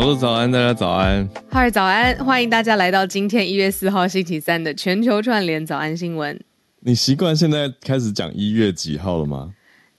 [0.00, 1.28] 小鹿早安，大家早安。
[1.50, 2.16] 嗨，早安！
[2.24, 6.40] 欢迎大家来到今天一月四号星期三的全球串联早安新闻。
[6.80, 9.52] 你习惯现在开始讲一月几号了吗？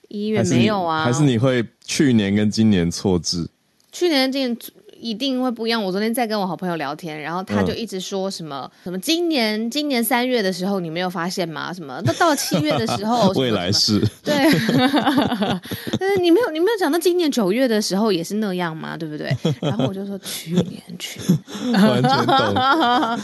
[0.08, 1.04] 一月没有啊？
[1.04, 3.52] 还是你会去年跟今年错字？
[3.92, 4.58] 去年今年。
[5.02, 5.84] 一定会不一样。
[5.84, 11.74] 我昨天在跟我好朋友聊天，然后他就一直说什么什么，今年今年三月的时候你没有发现吗？
[11.74, 12.02] 什么？
[12.06, 14.00] 那到七月的时候， 未来是？
[14.24, 14.34] 对，
[16.00, 18.96] 但是你没有你没有讲到今年九月的时候也是那样吗？
[18.96, 19.36] 对不对？
[19.60, 21.20] 然后我就说去年去，
[21.74, 23.20] 完全懂。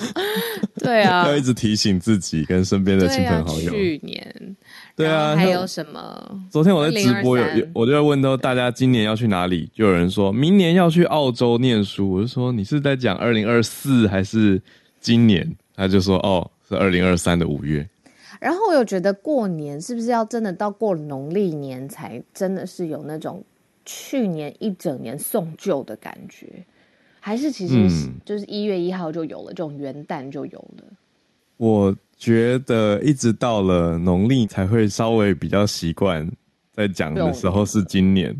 [0.81, 3.71] 对啊，要一直提醒自己跟身边的亲朋好友。
[3.71, 4.55] 去年。
[4.97, 6.41] 对啊，还有什么？
[6.49, 12.13] 昨天我在直播有，我就在问到大家今年要去哪里，就有人说明年要去澳洲念书。
[12.13, 14.59] 我就说你是在讲二零二四还是
[14.99, 15.55] 今年？
[15.75, 17.87] 他就说哦，是二零二三的五月。
[18.39, 23.43] 然后我又觉得过年是不是要真的到过农历年才真的是有那种
[23.85, 26.47] 去年一整年送旧的感觉？
[27.19, 27.87] 还是其实
[28.25, 30.83] 就是一月一号就有了，这种元旦就有了？
[31.57, 31.95] 我。
[32.17, 36.27] 觉得一直到了农历才会稍微比较习惯，
[36.73, 38.35] 在讲的时候是今年。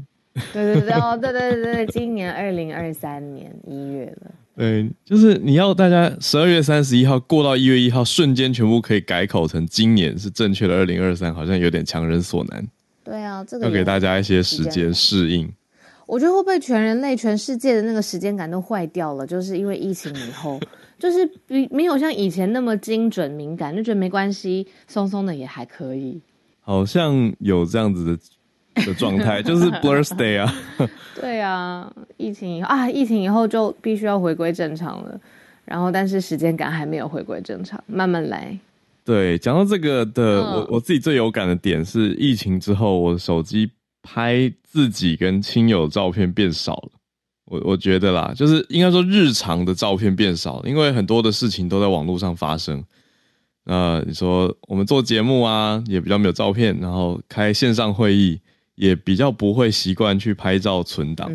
[0.53, 4.31] 对对对哦，对对对对，今年二零二三年一月了。
[4.55, 12.67] 对，就是你要大家十二月三十一号过到一月一号，瞬间全部可以改口成今年是正确的二零二三，好像有点强人所难。
[13.03, 15.51] 对啊，这个要给大家一些时间适应。
[16.05, 19.25] 我觉得会不会全人类、全世界的那个时间感都坏掉了？
[19.25, 20.59] 就是因为疫情以后。
[20.99, 26.19] 就是比没有像以前那么精准敏感，就觉得没关系，松松的也还可以。
[26.61, 30.53] 好像有这样子的的状态， 就是 birthday 啊。
[31.19, 35.19] 对啊，疫情以后啊，疫情以后就必须要回归正常了。
[35.65, 38.57] 然后，但是时间感还没有回归正常，慢慢来。
[39.03, 43.69] 对，讲到这个的，我我自己最有感的点是，疫情之后，我手机
[44.01, 46.89] 拍自己跟亲友照片变少了。
[47.47, 52.83] 我我觉得啦，就是应该说日常的照片变少，因为很多的事情都在网络上发生。
[53.63, 58.39] 那你说我们做节目啊，也比较没有照片，然后开线上会议
[58.75, 61.29] 也比较不会习惯去拍照存档，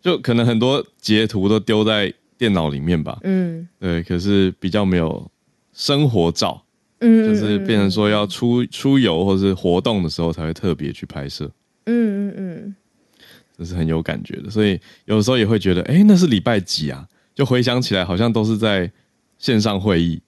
[0.00, 3.18] 就可能很多截图都丢在电脑里面吧。
[3.22, 5.30] 嗯，对，可是比较没有
[5.74, 6.62] 生活照，
[7.00, 11.50] 嗯，就是变成说要出出游或是活动的时候才会特别去拍摄。
[11.86, 12.76] 嗯嗯嗯。
[13.56, 17.06] 这是很有感觉的，所以有时候也会觉得，哎，那是礼拜几啊？
[17.34, 18.90] 就回想起来，好像都是在
[19.38, 20.20] 线上会议，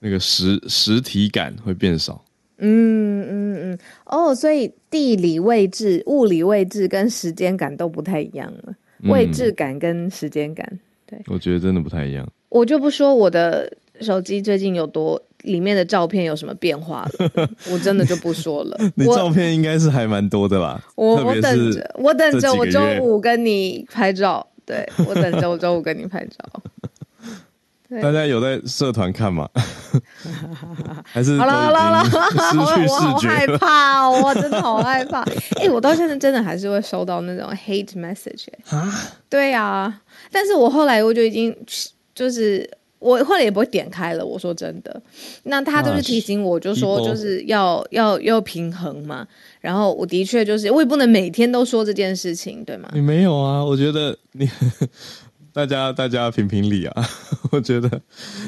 [0.00, 2.24] 那个实实体感会变少。
[2.58, 8.74] 嗯嗯嗯，哦，所以地理位置、物理位置跟时间感都不太一样了，
[9.10, 12.28] 位置感跟时间感，对，我觉得真的不太一样。
[12.48, 15.20] 我就不说我的手机最近有多。
[15.44, 17.48] 里面的照片有什么变化了？
[17.70, 18.76] 我真的就不说了。
[18.96, 20.82] 你照片应该是还蛮多的吧？
[20.96, 24.46] 我我等着，我等着我周五跟你拍照。
[24.66, 26.62] 对我等着我周五跟你拍照。
[28.02, 29.48] 大家有在社团看吗？
[31.04, 35.20] 还是好了好了好了，失去视觉，害怕，我真的好害怕。
[35.60, 38.92] 哎，我到现在真的还是会收到那种 hate message 啊。
[39.28, 40.00] 对啊，
[40.32, 41.54] 但是我后来我就已经
[42.14, 42.68] 就是。
[43.04, 44.24] 我后来也不会点开了。
[44.24, 45.02] 我说真的，
[45.42, 49.26] 那他就是提醒我，就说就是要要要平衡嘛。
[49.60, 52.88] 然后我的确就是，我也不能每天都说这件事情，对吗？
[52.94, 53.62] 你没有啊？
[53.62, 54.48] 我觉得你
[55.52, 57.08] 大家大家评评理啊！
[57.52, 58.00] 我觉得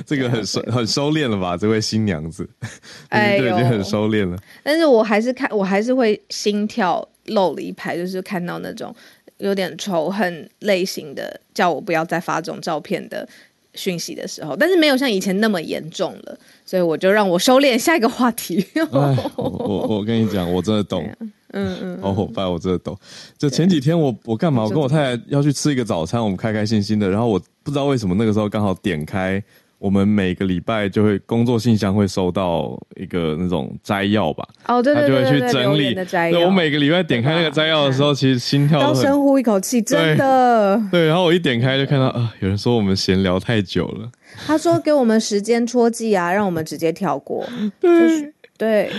[0.05, 1.56] 这个很收很收敛了吧？
[1.56, 2.49] 这位新娘子，
[3.11, 4.37] 哎，已经很收敛了。
[4.64, 8.93] 但是我还是看，我还是会心跳漏了一拍，就是看到那种
[9.38, 13.29] 有点仇恨类型的，叫我不要再发这种照片的。
[13.76, 17.76] 讯息的时候，但是没有像以前那么严重了，所以我就让我收敛。
[17.76, 21.08] 下一个话题，我我我跟你讲，我真的懂，
[21.52, 22.99] 嗯嗯，好伙伴，我真的懂。
[23.38, 24.64] 就前几天我我干嘛？
[24.64, 29.43] 我跟我太太要去吃一个早餐，我们开开心心的，然后我不知道为什么那个时候刚好点开。
[29.78, 36.40] 我们每个礼拜就会工作信箱会收到一个那种摘要吧，哦对对对对对，整理摘要。
[36.40, 40.81] 我每个礼拜点开那个摘要的时候，其实心跳都深呼一口气，真的。
[40.90, 44.11] 对，然后我一点开就看到啊，有人说我们闲聊太久了。
[44.46, 47.46] 他说给我们时间戳记啊，让我们直接跳过。
[47.81, 48.32] 对。
[48.58, 48.91] 对，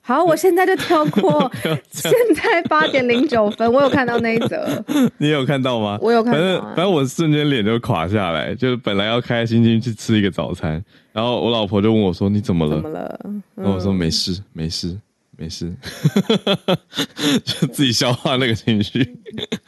[0.00, 1.50] 好，我现在就跳过。
[1.90, 4.84] 现在八点零九分，我有看到那一则。
[5.18, 5.98] 你有看到吗？
[6.02, 6.38] 我有看到。
[6.38, 10.82] 反正反正我瞬间脸就垮下来，就是本来要开开心心去吃一个早餐，
[11.12, 13.20] 然后我老婆就问我说：“你怎么了？”怎么了？
[13.54, 14.96] 然后我说：“没事，没事。”
[15.36, 15.74] 没事，
[17.44, 19.16] 就自己消化那个情绪，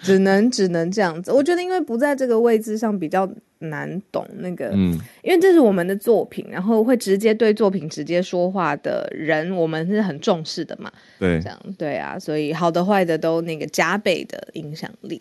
[0.01, 1.33] 只能只能这样子。
[1.33, 4.71] 我觉得，因为不在这个位置上，比较难懂那个。
[4.75, 10.91] 嗯，因为这是我们的作品，然后会直接对作品直接说话的人，我们是很重视的嘛。
[11.19, 15.21] 对，这样对啊，所以好的坏的都那个加倍的影响力。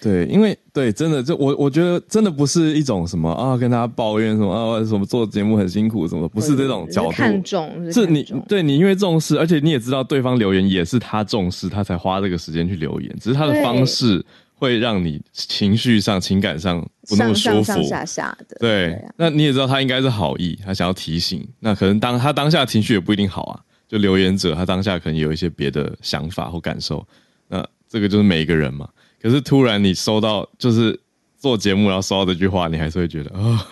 [0.00, 7.10] 对，因为对，真的，就我我觉得真的不是一种什么啊，跟大家抱怨什么啊，什么做节目很辛苦什么，不是这种角度。
[7.10, 14.24] 看重是你对你因为重视，而且你也知道对方留言也是他重视，他才花这个时间去留言，只是他的方式
[14.58, 17.62] 会让你情绪上、情感上不那么舒服。
[17.62, 18.56] 上下下的。
[18.58, 21.46] 对，那你也知道他应该是好意，他想要提醒。
[21.60, 27.06] 那可能当他当下情绪也不一定好啊，就留言者他当下可能有一些别的想法或感受。
[27.46, 28.88] 那这个就是每一个人嘛。
[29.22, 30.98] 可是突然你收到，就是
[31.38, 33.68] 做节目然后收到这句话，你还是会觉得啊。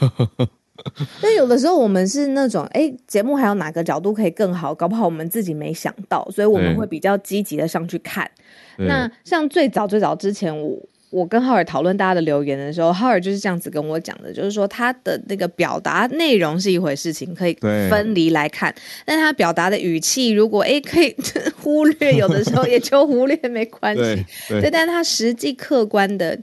[1.22, 4.74] 但有的时候我们是那种，哎，节目还有哪个角度可以更好？
[4.74, 8.30] 搞不好我们自己没想到，所以我们会比较积极的上去看。
[8.78, 10.78] 那像最早最早之前我。
[11.10, 17.54] 我跟浩尔讨论大家的留言的时候，浩尔就是这样子跟我讲的，就是说他的那个表达内容是一回事情，可以
[17.88, 18.74] 分离来看，
[19.06, 21.14] 但他表达的语气，如果哎 可以
[21.62, 24.26] 忽略，有的时候也就忽略没关系。
[24.48, 26.38] 对，但他实际客观的，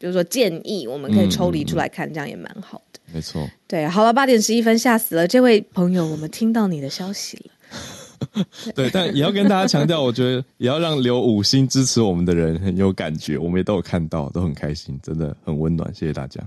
[0.00, 2.98] 就是说建议，我们可以抽离出来看，这样也蛮好的。
[3.12, 3.46] 没错。
[3.68, 8.44] 对，好了，八点十一分，吓死了，这位朋友，我们听到你的消息了。
[8.74, 16.40] 对，但也要跟大家强调，我觉得也要让留五星支持我们的人很有感觉，我们也都有看到，都很开心，真的很温暖，谢谢大家。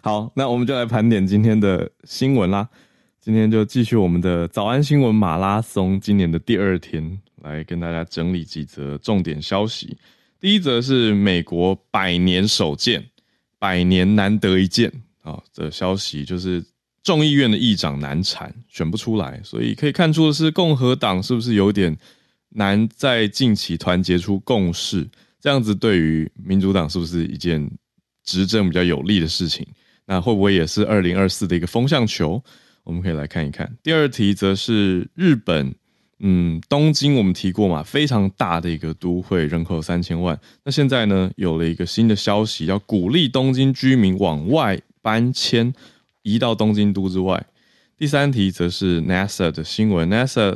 [0.00, 2.68] 好，那我们就来盘点今天的新闻啦。
[3.20, 9.96] 今天就继续我们的早安新闻马拉松，今年的第二天，来跟大家整理几则重点消息。
[10.40, 13.04] 第一则是美国百年首见，
[13.58, 14.90] 百年难得一见
[15.22, 16.64] 啊的消息，就是。
[17.02, 21.96] 众议院的议长难产，选不出来，所以可以看出的是，共和党是不是有点
[22.50, 25.08] 难在近期团结出共识？
[25.40, 27.70] 这样子对于民主党是不是一件
[28.22, 29.66] 执政比较有利的事情？
[30.04, 32.44] 那会不会也是二零二四的一个风向球？
[32.84, 33.74] 我们可以来看一看。
[33.82, 35.74] 第二题则是日本，
[36.20, 40.38] 嗯，东京我们提过嘛，非常大的一个都会，人口三千万。
[40.64, 45.74] 那现在呢，有了一个新的消息，要鼓励东京居民往外搬迁。
[46.22, 47.46] 移到东京都之外。
[47.96, 50.06] 第三题则是 NASA 的新闻。
[50.10, 50.54] NASA，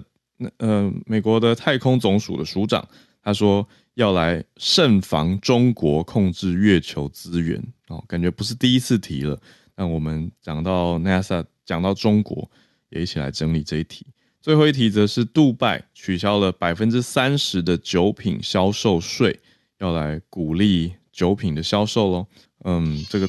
[0.59, 2.87] 呃，美国的太空总署的署长，
[3.23, 7.59] 他说要来慎防中国控制月球资源。
[7.89, 9.41] 哦，感觉不是第一次提了。
[9.75, 12.51] 那我们讲到 NASA，讲到中国，
[12.91, 14.07] 也一起来整理这一题。
[14.45, 19.41] 最后一题则是杜拜取消了百分之三十的酒品销售税，
[19.79, 22.27] 要来鼓励酒品的销售喽。
[22.65, 23.27] 嗯，这个。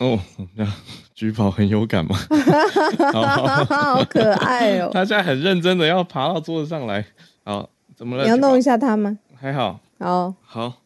[0.00, 0.20] 哦，
[0.56, 0.70] 那
[1.14, 2.14] 橘宝很有感吗？
[3.66, 4.90] 好可爱哦！
[4.92, 7.02] 他现在很认真的要爬到桌子上来。
[7.44, 8.24] 好，怎么了？
[8.24, 9.18] 你要弄一下他吗？
[9.40, 9.80] 还好。
[9.98, 10.82] 好，好。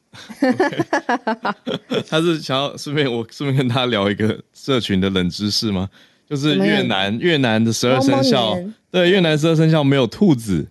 [2.08, 5.90] 他是想要顺便我顺便跟他聊一个社群的冷知识吗？
[6.32, 8.58] 就是越南越南的十二生肖，
[8.90, 10.66] 对，越南十二生肖没有兔子。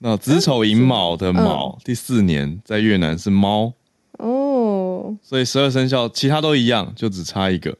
[0.00, 3.72] 那子丑寅卯的卯第四年在越南是猫
[4.18, 5.16] 哦。
[5.22, 7.74] 所以十二生肖其他都一样，就只差一个，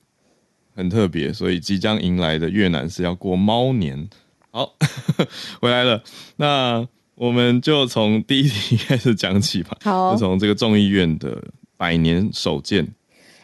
[0.75, 1.30] 很特别。
[1.30, 4.08] 所以即将迎来的越南是要过猫年。
[4.50, 4.75] 好，
[5.61, 6.02] 回来了，
[6.37, 9.76] 那我们就从第一题开始讲起吧。
[9.82, 11.44] 好，就从这个众议院的
[11.76, 12.88] 百年首见。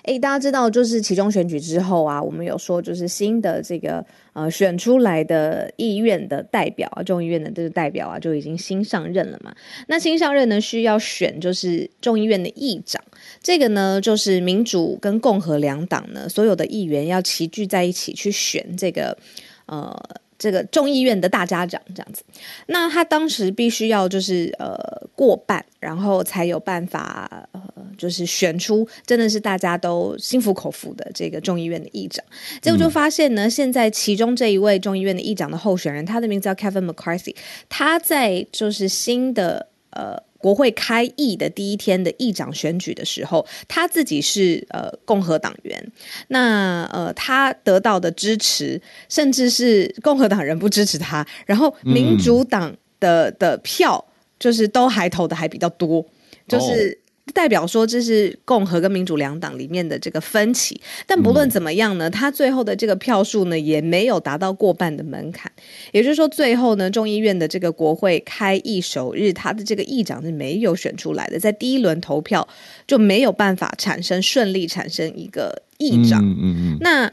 [0.04, 9.54] 哎，大家知道，就是其中选举之后啊，我们有说，就是新的这个呃选出来的议院的代表啊，众议院的这个代表啊，就已经新上任了嘛。
[9.88, 13.02] 那新上任呢，需要选就是众议院的议长。
[13.42, 19.16] 这个呢，就是民主跟共和两党呢，所有的议员要齐聚在一起去选这个
[19.64, 19.98] 呃
[20.38, 22.22] 这个众议院的大家长这样子，
[22.66, 24.76] 那他当时必须要就是呃
[25.14, 27.62] 过半，然后才有办法呃
[27.96, 32.24] 就是选出真的是大家都心服口服的这个众议院的议长。
[32.60, 37.34] 结果就发现呢，现在其中这一位众议院的议长的候选人，他的名字叫 Kevin McCarthy，
[37.68, 40.22] 他在就是新的呃。
[40.44, 45.90] 国会开议的第一天的议长选举的时候，他自己是呃共和党员，
[46.28, 54.04] 那呃他得到的支持，甚至是共和党人不支持他，然后民主党的的票
[54.38, 56.04] 就是都还投的还比较多，
[56.46, 57.00] 就是。
[57.32, 65.50] 代表说这是共和跟民主两党里面的这个分歧，但不论怎么样呢，他最后的这个票数呢也没有达到过半的门槛，
[65.92, 72.46] 也就是说最后呢众议院的这个国会开议首日，他的这个议长是没有选出来的，在第一轮投票
[72.86, 77.12] 就没有办法产生顺利产生一个议长，嗯嗯，那。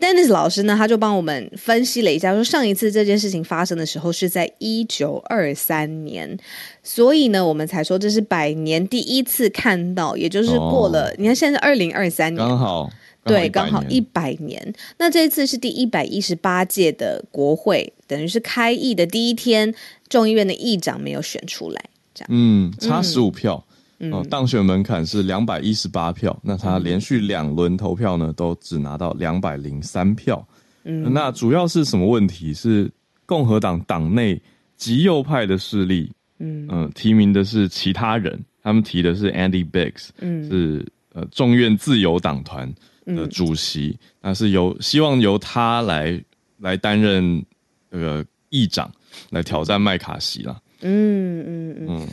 [0.00, 6.38] Dennis 老师呢，他就帮我们分析了一下，说上一次这件事情发生的时候是在一九二三年，
[6.82, 12.90] 所以呢，我们才说这是百年第一次看到，也就是过了，你看现在二零二三年，刚好
[13.24, 14.72] 对，刚好一百年。
[14.98, 19.74] 那这一次是第一百一十八届的国会，等于是开议的第一天，
[20.08, 23.64] 众议院的议长没有选出来，这样，嗯，差十五票。
[24.12, 30.46] 哦，当选门槛是两百一十八票，那他连续两轮投票呢，都只拿到两百零三票。
[30.84, 32.54] 嗯，那主要是什么问题？
[32.54, 32.88] 是
[33.26, 34.40] 共和党党内
[34.76, 42.72] 极右派的势力，嗯嗯，提名的是其他人，他们提的是 Andy Biggs，嗯，是呃众院自由党团
[43.04, 46.22] 的主席，那是由希望由他来
[46.58, 47.44] 来担任
[47.90, 48.88] 这个议长，
[49.30, 50.62] 来挑战麦卡锡了。
[50.82, 52.08] 嗯嗯嗯。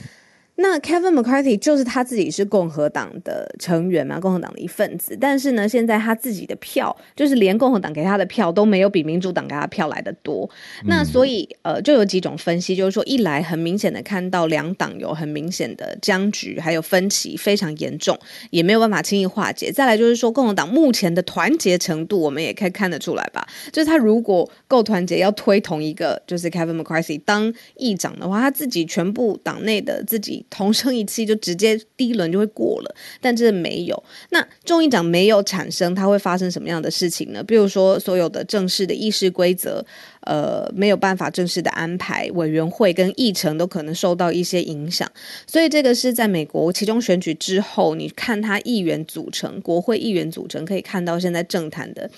[0.58, 5.18] 那 Kevin McCarthy 就是他自己是共和党的成员嘛，共和党的一份子。
[5.20, 10.50] 但是呢，现在他自己的票，就是连共和党给他的票都没有比民主党给他票来的多。
[10.86, 18.18] 那所以呃，就有几种分析，就是说，一来很明显的看到两党有很明显的僵局，还有分歧非常严重，
[18.50, 19.70] 也没有办法轻易化解。
[19.70, 23.46] 再来就是说，共和党目前的团结程度，我们也可以看得出来吧？
[23.74, 30.45] 就是他如果够团结，要推同一个就是 Kevin McCarthy 当议长的话，他自己全部党内的自己。
[30.50, 34.04] 同声一气就直接第一轮就会过了，但这没有。
[34.30, 37.44] 那众议长没有产生，它会发生什么样的事情呢？
[37.44, 39.86] 比如说，所有的正式的议事规则，
[40.22, 45.12] 呃，没有办法正式的安排，委员会跟议程都可能受到一些影响。
[45.46, 52.10] 所以，这个是在美国其中选举之后，你看他议员组成，国会议员组成，可以看到现在政坛的。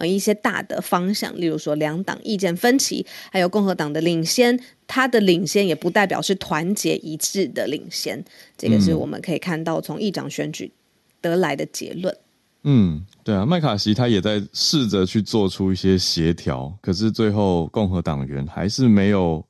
[0.00, 8.24] 呃，一些大的方向，例如说两党意见分歧，还有共和党的领先，他的领先也不代表是团结一致的领先，
[8.56, 10.72] 这个是我们可以看到从议长选举
[11.20, 12.16] 得来的结论。
[12.62, 19.44] 嗯，对啊，麦卡锡他也在试着去做出一些协调，可是最后共和党员还是没有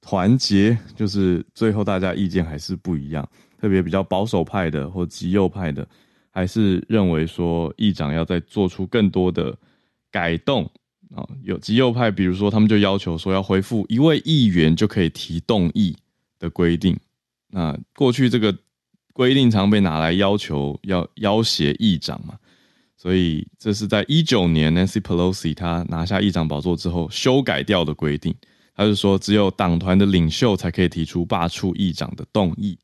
[0.00, 3.28] 团结，就是最后大家意见还是不一样，
[3.60, 5.86] 特别比较保守派的或极右派的，
[6.30, 9.54] 还是认为说议长要再做出更多的。
[10.10, 10.70] 改动
[11.14, 15.96] 啊，有极右派，比如说他们就要求说要恢复一位议员就可以提动议
[16.38, 16.98] 的规定。
[17.48, 18.56] 那过去这个
[19.12, 22.36] 规定常被拿来要求要要挟议长嘛，
[22.96, 28.34] 所以这是在一九年 Nancy Pelosi 他拿下议长宝座之后修改掉的规定。
[28.72, 32.78] 他是说只有党团的领袖才可以提出罢黜议长的动议，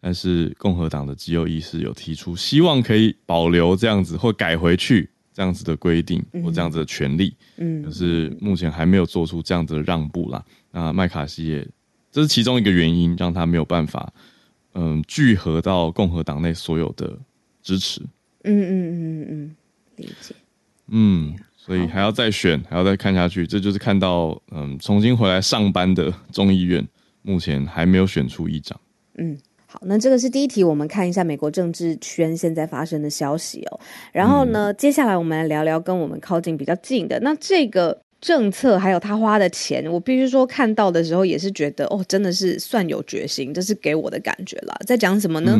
[0.00, 5.10] 但是共和党的极右议士有提出希望可以保留这样子或改回去。
[5.34, 10.42] 这样子的规定或这样子的权利，嗯，可是目前还没有做出这样子的让步啦。
[10.70, 11.68] 那麦卡锡也，
[12.12, 14.12] 这是其中一个原因，让他没有办法，
[14.74, 17.18] 嗯，聚合到共和党内所有的
[17.60, 18.00] 支持。
[18.44, 19.56] 嗯嗯嗯嗯嗯，
[19.96, 20.34] 理解。
[20.86, 23.44] 嗯，所以还要再选，还要再看下去。
[23.44, 26.86] 这就是看到，嗯，重新回来上班的众议院，
[27.22, 28.80] 目前还没有选出议长。
[29.18, 29.36] 嗯。
[29.74, 33.80] 好，那这个是第一题，我们看一下美国政治圈现在发生的消息哦。
[34.12, 37.18] 然后呢，接下来我们来聊聊跟我们靠近比较近的。
[37.18, 44.72] 那这个政策还有他花的钱，我必须说看到的时候也是觉得哦，真的是算有决心，这是给我的感觉了。
[44.86, 45.58] 在讲什么呢？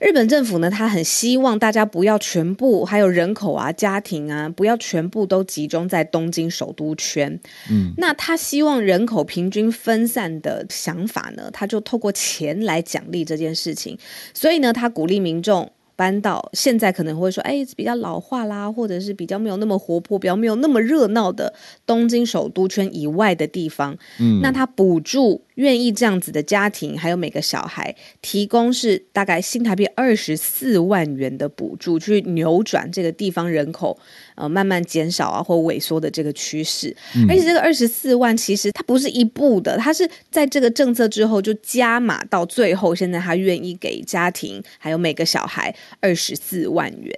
[0.00, 7.38] 日本政府呢，他很希望大家不要全部，还有人口啊、家庭啊，不要全部都集中在东京首都圈。
[7.70, 13.98] 嗯，那他希望人口平均分散的想法呢，他就透过钱来奖励这件事情。
[14.32, 21.52] 所以呢，他鼓励民众搬到现在可能会说，哎，比较老化啦，或者是比较没有那么活泼、比较没有那么热闹的
[21.84, 23.94] 东京首都圈以外的地方。
[24.18, 25.42] 嗯，那他补助。
[25.60, 33.98] 愿意这样子的家庭，还有每个小孩提供是大概新台币二十四万元的补助，去扭转这个地方人口
[34.36, 36.96] 呃慢慢减少啊或萎缩的这个趋势。
[37.28, 47.14] 而且这个二十四万其实它不是一步的，它是在这个政策之后就加码到最后，现在他愿意给家庭还有每个小孩二十四万元，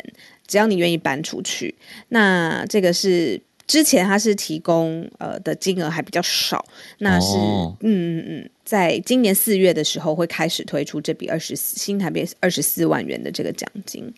[0.49, 1.77] 只要你愿意搬出去，
[2.09, 3.41] 那这个是。
[3.67, 6.65] 之前他是提供呃的金额还比较少，
[6.99, 14.13] 那是嗯嗯嗯，在今年四月的时候会开始推出这笔二十四新台币二十四万元的这个奖金，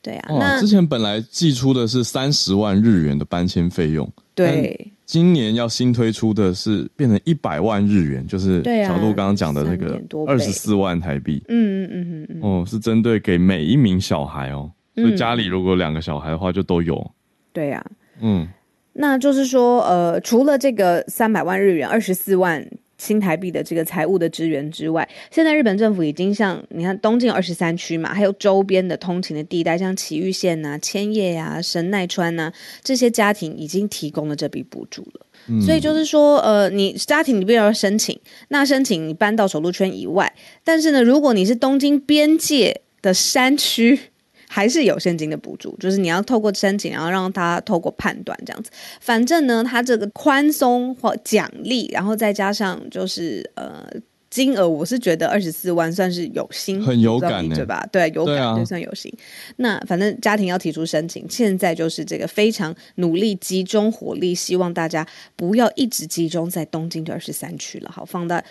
[0.00, 17.10] 对啊，那之前本来寄出的是三十万日元的搬迁费用，对，今年要新推出的是变成一百万日元，就是小鹿刚刚讲的那个二十四万台币，嗯嗯嗯嗯，哦，是针对给每一名小孩哦，所以家里如果两个小孩的话就都有，
[17.52, 17.84] 对呀，
[18.20, 18.48] 嗯。
[19.00, 32.52] 那就是说，呃，除了这个三百万日元、二十四万新台币的这个财务的支援之外，现在日本政府已经向你看东京二十三区嘛，还有周边的通勤的地带，像埼玉县呐、千叶呀、神奈川呐，
[32.82, 35.26] 这些家庭已经提供了这笔补助了。
[35.64, 44.10] 所以就是说，呃，你家庭你必须要申请，那申请你搬到首都圈以外，但是呢，如果你是东京边界的山区。
[44.48, 48.70] 还是有现金的补助，就是你要透过申请，然后让他透过判断这样子。
[48.98, 53.84] 反正呢，他这个宽松或奖励，然后再加上就是呃
[54.30, 57.86] 金额，我是觉得二十四万算是有心，很有感，对吧？
[57.92, 59.12] 对，有感就算有心。
[59.56, 68.42] 那反正家庭要提出申请，现在就是这个非常努力集中火力，希望大家不要一直集中在东京的二十三区了，好放到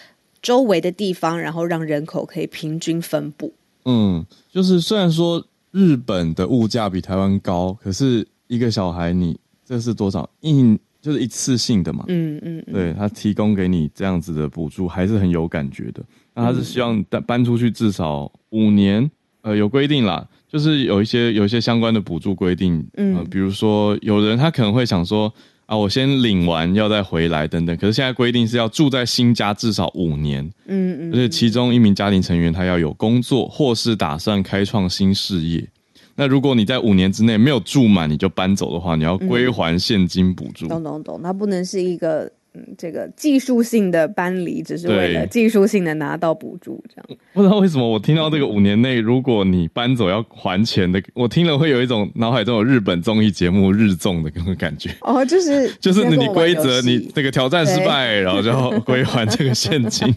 [0.44, 3.52] 周围的地方，然后让人口可以平均分布。
[3.86, 5.44] 嗯，就是虽然说。
[5.78, 10.28] 日本的物价比台湾高，可是一个小孩你这是多少？
[10.42, 12.04] 一就是一次性的嘛。
[12.08, 16.04] 嗯嗯，对他提供给你这样子的补助还是很有感觉的。
[16.34, 19.10] 那他是希望搬搬出去至少五年，
[19.42, 22.84] 呃，有规定啦，就是有一些有一些相关的补助规定。
[22.96, 25.32] 嗯，比如说有人他可能会想说。
[25.68, 35.68] 啊，我先领完要再回来等等，可是现在规定是要住在新家至少五年，嗯嗯，而且其中一名家庭成员他要有工作或是打算开创新事业。
[36.16, 40.68] 那如果你在五年之内没有住满，你就搬走的话，你要归还现金补助。
[40.68, 42.32] 懂懂懂，它不能是一个。
[42.78, 54.90] 这个技术性的搬离只是为了技术性的拿到补助，这样不知道为什么我听到这个五年内如果你搬走要还钱的，我听了会有一种脑海中有日本综艺节目日综的那种感觉。
[55.02, 60.14] 哦，就是 就是你规则你这个挑战失败， 然后就要归还这个现金。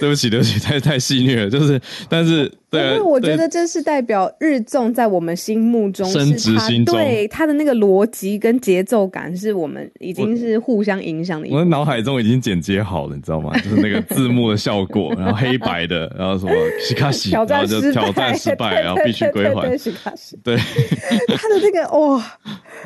[0.00, 1.50] 对不起，对不起，太太戏虐了。
[1.50, 2.52] 就是，但是。
[2.68, 11.48] 对因为我觉得这是代表日综在我们心目中是他对他的那个逻辑跟节奏感，是我们已经是互相影响的。
[11.48, 13.56] 我的脑海中已经剪接好了，你知道吗？
[13.60, 20.36] 就是那个字幕的效果，然后黑白的，然后什么西卡西，然后就挑战失败，然后必须归还西卡西。
[20.42, 22.22] 对，他的这个哇，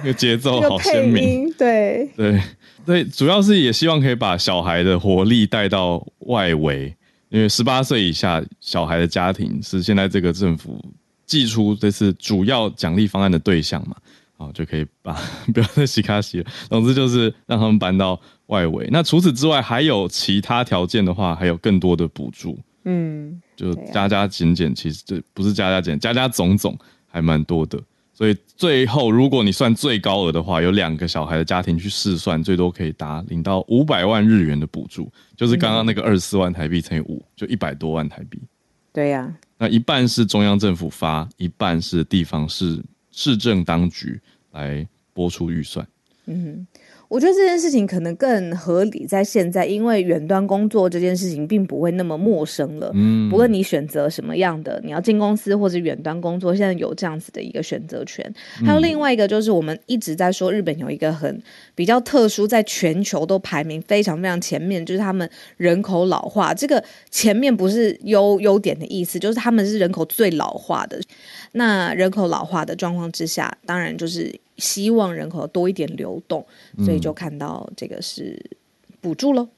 [0.01, 1.51] 那个节奏好鲜明。
[1.55, 2.39] 对对
[2.85, 6.95] 对，主要是也希望可以把小孩的活力带到外围。
[7.31, 10.85] 因为十八岁以下小孩的家庭是现在这个政府
[11.25, 13.97] 寄出这次主要奖励方案的对象嘛，
[14.37, 15.13] 啊就可以把
[15.55, 16.51] 不要再洗卡洗了。
[16.69, 18.89] 总之就是让他们搬到外围。
[18.91, 22.59] 那除此之外还有其他条件的话，还有更多的补助。
[22.85, 27.79] 嗯，就加加减减，其实这不是加加减，加加总总还蛮多的。
[28.21, 38.39] 所以最后，如果你算最高额的话，有两个小孩的家庭去试算，最多可以达领到五百万日元的补助，就是刚刚那个二十四万台币乘以五，就一百多万台币。
[38.93, 42.79] 对呀，那一半是中央政府发，一半是地方市
[43.11, 45.87] 市政当局来拨出预算。
[46.27, 46.67] 嗯。
[47.11, 52.89] 我觉得这件事情可能更合理，在现在，因为远端工作这件事情并不会那么陌生了。
[52.95, 58.25] 嗯，不论你选择什么样的，你要进公司或者远端工作，现在有这样子的一个选择权。
[58.65, 61.43] 还有另外一个，就是我们一直在说，日本有一个很
[61.75, 66.55] 比较特殊，在全球都排名非常非常前面，就是他们人口老化。
[66.55, 70.97] 这个前面不是优优点的意思，就是他们是人口最老化的。
[71.53, 76.47] 那人口老化的状况之下，当然就是希望人口多一点流动，
[76.85, 78.41] 所以就看到这个是
[79.01, 79.49] 补助喽。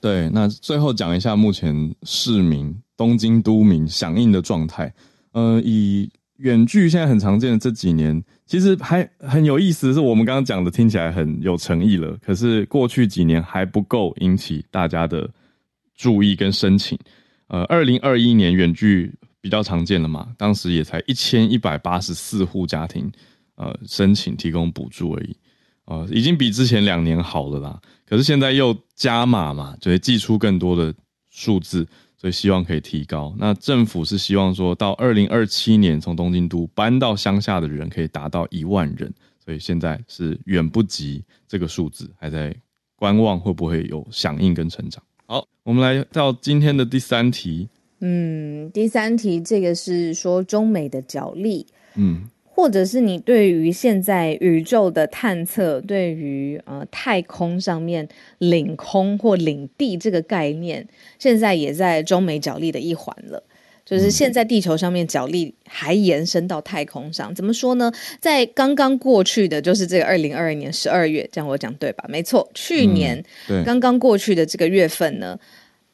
[0.00, 4.92] 对，那最后讲一下目前市民东京都民响应的状态。
[5.32, 15.28] 呃，以远距现在很常见的这几年，其实还很有意思，是我们刚刚讲的听起来很有诚意了，可是过去几年还不够引起大家的
[15.94, 16.98] 注意跟申请。
[17.48, 19.12] 呃，二零二一年远距。
[19.42, 23.10] 比较常见了嘛，当时也才一千一百八十四户家庭，
[23.56, 25.36] 呃，申请提供补助而已。
[25.86, 27.80] 呃，已经比之前两年好了啦。
[28.06, 30.94] 可是现在又加码嘛，就会寄出更多的
[31.28, 31.84] 数字，
[32.16, 33.34] 所以希望可以提高。
[33.36, 39.12] 那政府是希望说到二零二七年，从东京都搬到乡下的人可以达到一万人，
[39.44, 42.54] 所以现在是远不及这个数字，还在
[42.94, 45.02] 观望会不会有响应跟成长。
[45.26, 47.68] 好，我们来到今天的第三题。
[48.02, 51.66] 嗯，第三题这个是说中美的角力。
[51.96, 52.28] 嗯。
[52.54, 58.06] 或者是你对于现在宇宙的探测，对于呃太空上面
[58.38, 60.86] 领空或领地这个概念，
[61.18, 63.42] 现在也在中美角力的一环了。
[63.86, 67.90] 就是现在地球上面角力还延伸到太空上，怎么说呢？
[68.20, 72.04] 在刚刚过去的就是这个二零二二年十二月，这样我讲对吧？
[72.06, 73.24] 没错，去年
[73.64, 75.38] 刚刚过去的这个月份呢。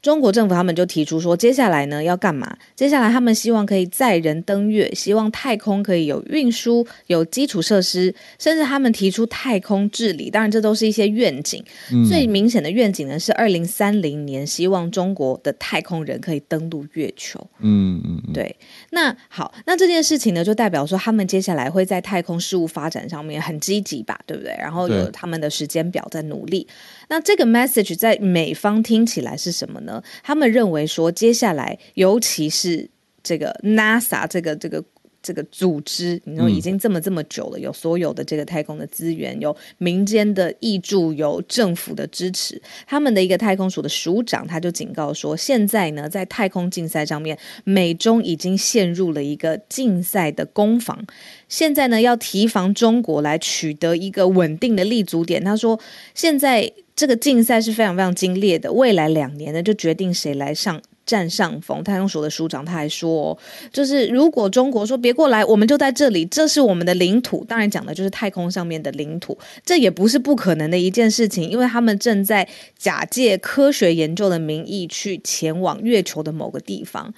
[0.00, 2.56] 中国政府他们就提出说，接下来呢要干嘛？
[2.76, 10.30] 接下来他们希望可以载人登月，希望太空可以有运输、有基础设施，甚至他们提出太空治理。
[10.30, 11.62] 当然，这都是一些愿景。
[12.08, 17.44] 最明显的愿景呢是二零三零年，希望中国的太空人可以登陆月球。
[17.58, 18.54] 嗯嗯，对。
[18.90, 24.54] 那好，那这件事情呢，就代表说他们接下来会在太空事务发展上面很积极吧，对不对？
[24.58, 26.66] 然后有他们的时间表在努力。
[27.08, 30.02] 那这个 message 在美方听起来是什么呢？
[30.22, 32.88] 他们认为说，接下来尤其是
[33.22, 34.84] 这个 NASA 这个这个。
[35.28, 42.58] 这个组织，你说已经这么这么久了，有所有的这个太空的资源，有民间的益助，有政府的支持。
[42.86, 51.04] 他们的一个太空署的署长，他就警告说，现在呢，在太空竞赛上面，美中已经陷入了一个竞赛的攻防。
[51.46, 55.44] 现在呢，要提防中国来取得一个稳定的立足点。
[55.44, 55.78] 他说，
[56.14, 60.80] 现在这个竞赛是非常非常激烈的，未来两年呢，就决定谁来上。
[61.08, 63.36] 占上风，太空署的署长他还说，
[63.72, 67.42] 就是如果中国说别过来，我们就在这里，这是我们的领土。
[67.48, 77.14] 当然讲的就是太空上面的领土，这也不是不可能的一件事情，因为他们正在假借科学研究的名义去前往月球的某个地方。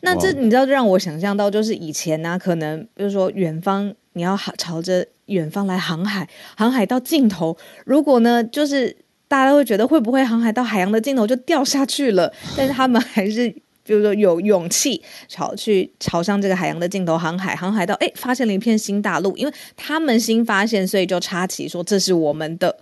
[0.00, 8.96] 那这你知道，让我想象到就是以前呢，可能比如说远方你要朝着远方来航海，航海到尽头，如果呢就是。
[9.30, 12.32] 大家都会觉得会不会航海到海洋的尽头就掉下去了？
[12.58, 13.48] 但是他们还是，
[13.84, 22.76] 比如说有勇气朝去朝向这个海洋的尽头航海，航海到哎发现了一片新大陆，因为他们新发现，所以就插旗说这是我们的。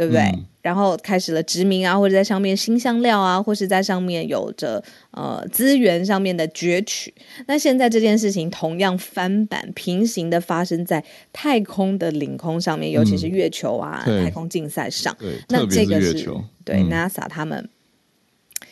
[0.00, 0.32] 对不对？
[0.62, 7.12] 然后开始了殖民啊，或者在上面新香料啊，或是在上面有着呃资源上面的攫取。
[7.46, 15.14] 那现在这件事情同样翻版平行的发生在太空的领空上面，尤其是月球啊，太空竞赛上。
[15.50, 16.26] 那这个是
[16.64, 17.68] 对 NASA 他们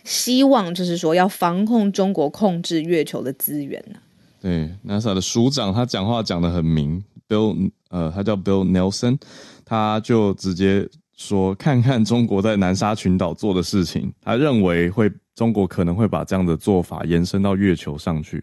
[0.04, 3.98] 希望就是说要防控中国控制月球的资源呢。
[4.40, 9.18] 对 NASA 的署长他讲话讲的很明，Bill 呃，他叫 Bill Nelson，
[9.66, 10.88] 他就直接。
[11.18, 18.42] 说看看中国在南沙群岛做的事情，他认为会中国可能会把这样的做法延伸到月球上去，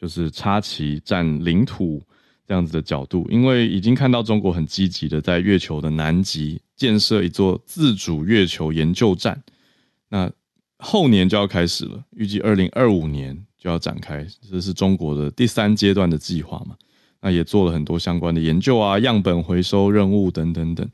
[0.00, 2.00] 就是插旗占领土
[2.46, 9.42] 这样子的角度，因为已经看到中国很积极的在月球的南极建设一座自主月球研究站，
[10.08, 10.30] 那
[10.78, 16.76] 后年就要开始了，预计二零二五年就要展开，这是中国的第三阶段的计划嘛？
[17.20, 20.88] 那也做了很多相关的研究啊，样本回收任务等等等。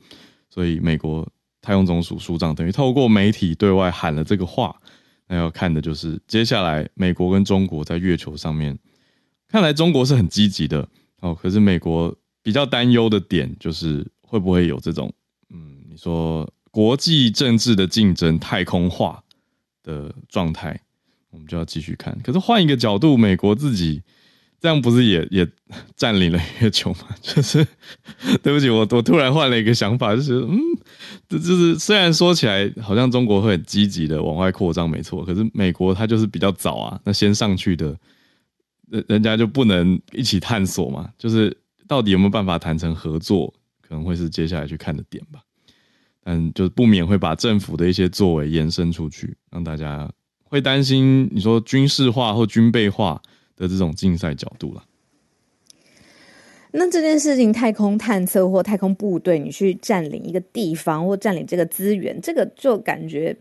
[0.49, 1.27] 所以，美国
[1.61, 4.75] 太空总署署长等于透过媒体对外喊了这个话。
[5.27, 8.77] 那要看的就是接下来美国跟中国在月球上面，
[9.47, 10.87] 看来中国是很积极的
[11.19, 11.35] 哦。
[11.35, 15.13] 可是美国比较担忧的点就是会不会有这种，
[15.51, 19.23] 嗯，你说国际政治的竞争太空化
[19.83, 20.79] 的状态，
[21.29, 22.17] 我们就要继续看。
[22.23, 24.01] 可是换一个角度，美国自己。
[24.61, 25.47] 这样不是也也
[25.95, 27.07] 占领了月球吗？
[27.21, 27.65] 就是
[28.43, 30.59] 对不起，我我突然换了一个想法，就是嗯，
[31.29, 37.97] 这就是虽然说起来好像中国会很积极的往外扩张，没错，可是美国它就是比较早啊，那先上去的，
[38.89, 41.09] 人人家就不能一起探索嘛？
[41.17, 41.55] 就是
[41.87, 45.39] 到底有没有办法谈成合作，可能会是接下来去看的点吧。
[46.21, 50.11] 但就是不免会把政府的一些作为延伸出去，让大家
[50.43, 53.21] 会担心，你说军事化或军备化。
[53.59, 54.85] 的这种竞赛角度了，
[56.71, 63.35] 那这件事情，太空探测或太空部队，你去占领一个地方或占领这个资源，这个就感觉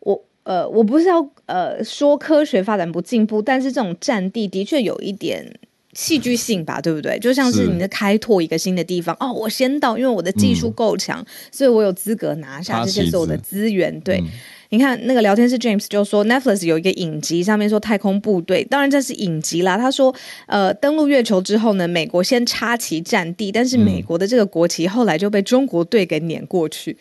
[0.00, 5.60] 我呃，我不是要呃说科学发展不进步，但是这种占地的确有一点
[5.92, 7.18] 戏剧性吧，对不对？
[7.18, 14.22] 就像是你在开拓一个新的地方，哦，我先到，因为我的技术够强，所以我有资格拿下这些所有的资源，对。
[14.70, 19.78] 你看那个聊天室 James 就说 Netflix 有一个影集，上面说太空部队，当然这是影集啦。
[19.78, 20.14] 他说，
[20.46, 26.96] 呃，登陆月球之后呢，美国先插旗占地，但是美国的这个国旗后来就被中国队给撵过去。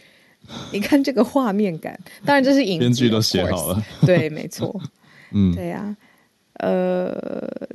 [0.72, 4.80] 你看这个画面感，当然这是影编剧都写好了， 对，没错，
[5.34, 5.94] 嗯，对呀，
[6.60, 7.14] 呃，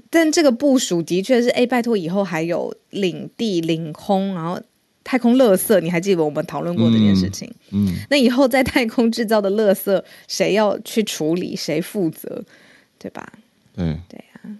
[0.08, 4.58] 但这个部署的确是，哎，拜托以后还有领地、领空，然后。
[5.04, 7.52] 太空垃圾，你还记得我们讨论过这件事情？
[7.70, 11.56] 嗯，那以后在太空制造的垃圾，谁要去处理？
[11.56, 12.44] 谁负责？
[12.98, 13.32] 对吧？
[13.74, 14.56] 对对呀。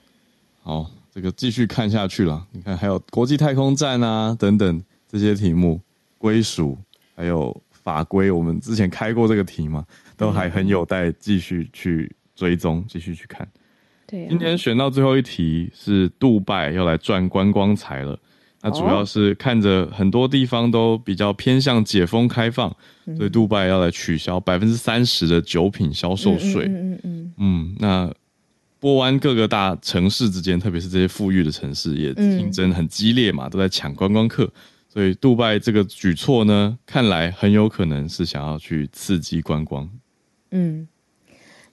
[0.62, 2.46] 好，这个继续看下去了。
[2.52, 5.80] 你看，还有国际太空站啊等等这些题目，
[6.18, 6.76] 归属
[7.14, 9.84] 还有法规，我们之前开过这个题嘛，
[10.16, 13.46] 都还很有待继续去追踪，继续去看。
[14.06, 18.18] 对，今天选到最后一题是杜拜要来赚观光财了。
[18.62, 22.74] 那主要是看着很多地方都比较偏向解封开放，
[23.16, 26.66] 所以杜拜要来取消百分之三十的酒品销售税。
[26.66, 27.34] 嗯嗯嗯。
[27.38, 28.14] 嗯，那
[28.78, 34.48] 波湾各个大城市之间，特别是这些富裕的城市，也竞争很激烈嘛，都在抢观光客。
[34.88, 39.90] 所以杜拜这个举措呢，看来很有可能是想要去刺激观光。
[40.52, 40.86] 嗯。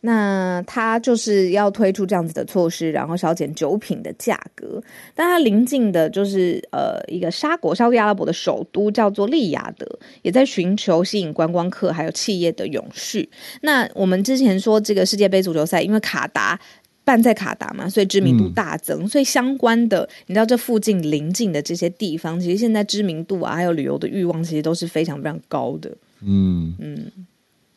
[0.02, 4.82] 那他就是要推出这样子的措施，然后削减酒品的价格。
[5.14, 13.30] 但他临近的就是呃一个沙国，沙特阿拉伯的首都叫做利雅得，也在寻求吸引观光客还有企业的永续。
[13.62, 16.58] 那我们之前说这个世界杯足球赛，因为卡达
[17.04, 19.06] 办在卡达嘛，所以知名度大增。
[19.06, 25.90] 所以相关的，你知道这附近邻近的这些地方，其实现在知名度啊，还有旅游的欲望，其实都是非常非常高的。
[26.22, 27.12] 嗯嗯。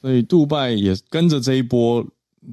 [0.02, 2.04] 所以，杜拜也跟着这一波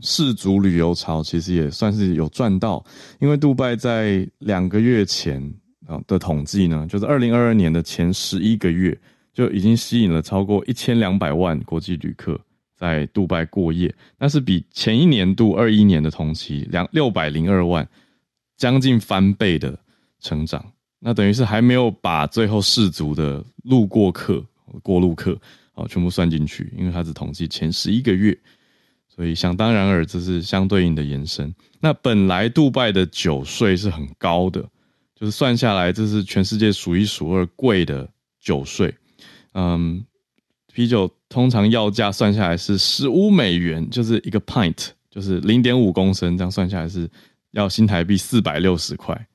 [0.02, 2.86] 世足旅游潮，其实也算是有赚到。
[3.20, 5.42] 因为杜拜在两个月前
[5.88, 8.96] 啊的统计呢，就是二零二二年的前十一个月，
[9.34, 12.40] 就已经吸引了超过一千两百万国际旅客
[12.78, 13.92] 在杜拜过夜。
[14.20, 17.90] 那是比前一年度二一年的同期两六百零二万，
[18.58, 19.76] 将近翻倍的
[20.20, 20.64] 成长。
[21.00, 24.46] 那等于是还没有把最后世足的路过客、
[24.84, 25.36] 过路客。
[25.80, 28.38] 哦，全部算进去，因为它只统计前十一个月，
[29.08, 31.54] 所以想当然尔，这是相对应的延伸。
[31.80, 34.62] 那本来杜拜的酒税是很高的，
[35.16, 38.10] 就是算下来，这是全世界数一数二贵的
[38.42, 38.94] 酒税。
[39.54, 40.04] 嗯，
[40.74, 47.10] 啤酒通常要价算下来是十五美元，就是一个 pint，就是零点五公升，这样算下来是
[47.52, 49.28] 要新台币四百六十块。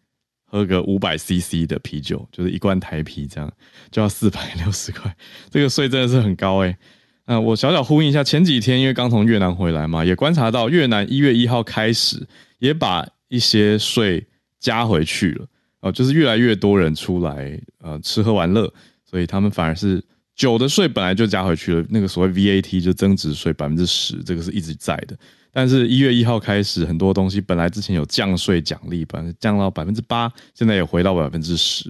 [0.55, 3.53] 喝个五百 CC 的啤酒，就是一罐台啤，这样
[3.91, 5.13] 就要四百六十块，
[5.51, 6.79] 这个税真的是很高哎。
[7.27, 12.25] 那我小小呼应一下，前几天因为刚从越南回来嘛，也观察到越南一月一号开始
[12.61, 14.25] 也把一些税
[14.61, 15.47] 加回去了
[15.81, 18.73] 哦，就是越来越多人出来呃吃喝玩乐，
[19.05, 20.01] 所以他们反而是
[20.37, 25.19] 酒的税本来就加回去了，那个所谓 VAT 就增值税百分之十，这个是一直在的。
[25.57, 31.89] 但是，一月一号开始，很多东西本来之前有降税奖励，本来降到百分之八，现在也回到百分之十，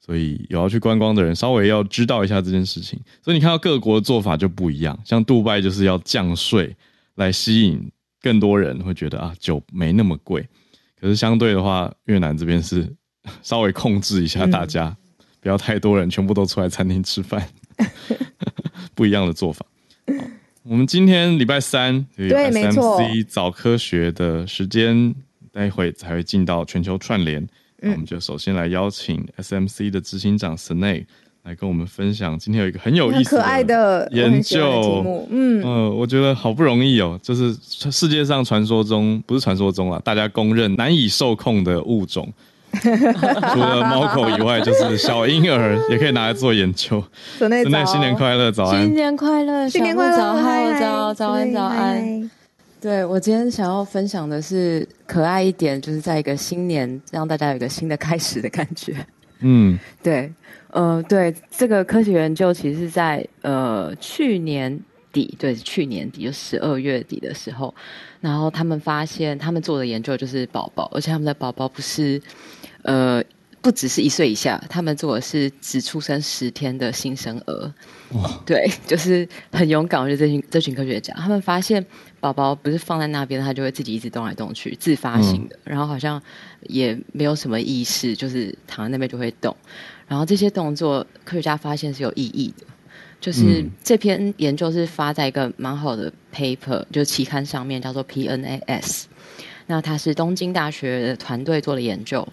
[0.00, 3.00] 所以有要去观光的人稍微要知道一下这件事情。
[3.20, 6.76] 所以你看到各国的做法就不一样，像杜拜就是要降税
[7.16, 10.48] 来吸引更多人，会觉得啊酒没那么贵。
[11.00, 12.88] 可是相对的话，越南这边是
[13.42, 14.96] 稍微控制一下大家，
[15.40, 17.48] 不要太多人全部都出来餐厅吃饭，
[18.94, 19.66] 不一样的做法。
[20.64, 25.12] 我们今天礼拜三，对，没错，早科学的时间，
[25.50, 27.44] 待会才会进到全球串联。
[27.78, 31.04] 那我们就首先来邀请 SMC 的执行长 Snay
[31.42, 32.38] 来跟我们分享。
[32.38, 37.52] 今天有一个很有意思、可爱的研究，嗯，呃，我觉得好不容易哦，就是
[37.90, 42.32] 世界上传说中不是传说中啊，大家公认难以受控的物种。
[42.82, 47.02] 除了猫狗以外，就是小婴儿也可以拿来做研究。
[47.38, 52.30] 早安，新年快乐，早安，新年快乐，新年快乐，早安，早早安，早安。
[52.80, 58.94] 对我今天想要分享的是可爱一点，就是在一个新年让大家有一个新的开始的感觉。
[59.40, 60.32] 嗯， 对，
[60.70, 64.80] 呃，对，这个科学研究其实是在呃去年
[65.12, 67.72] 底，对，去年底就十二月底的时候，
[68.20, 72.20] 然后他们发现他们做的研究就是宝宝，而且他们的宝宝不是。
[72.82, 73.22] 呃，
[73.60, 77.72] 不只是一岁以下，他们做的是只出生十天的新生儿。
[78.14, 80.00] 哇，对，就是很勇敢。
[80.00, 81.84] 我觉得这群这群科学家，他们发现
[82.20, 86.20] 宝宝不是放在那边，他就会自己一直动来动去，自发性的，然后好像
[86.62, 89.56] 也没有什么意识，就是躺在那边就会动。
[90.08, 92.66] 然后这些动作，科学家发现是有意义的。
[93.20, 99.04] 就是这篇研究是发在一个蛮好的 paper，就期刊上面，叫做 PNAS。
[99.68, 102.26] 那它是东京大学的团队做的研究。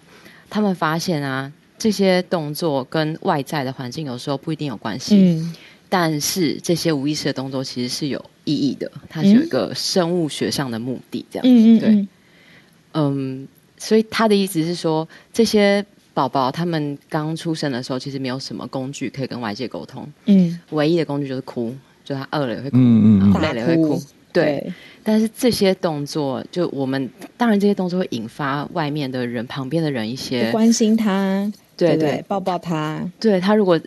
[0.50, 5.46] 他们发现啊，这些动作跟外在的环境有时候不一定有关系，
[5.88, 11.44] 但是这些无意识的动作其实是有意意义的，它是有一个生物学上的目的，这样。
[11.44, 12.08] 子嗯，对，
[12.94, 24.02] 嗯，所以他的意思是说，这些宝宝他们刚出生的时候，其实没有什么工具可以跟外界沟通，嗯，唯一的工具就是哭，就他饿了也会哭，嗯嗯累了也会哭，
[24.34, 24.74] 对。
[25.04, 33.80] 但是这些动作，就我们当然这些动作会引发外面的人、旁边的人一些关心他，对对，抱抱他，对他如果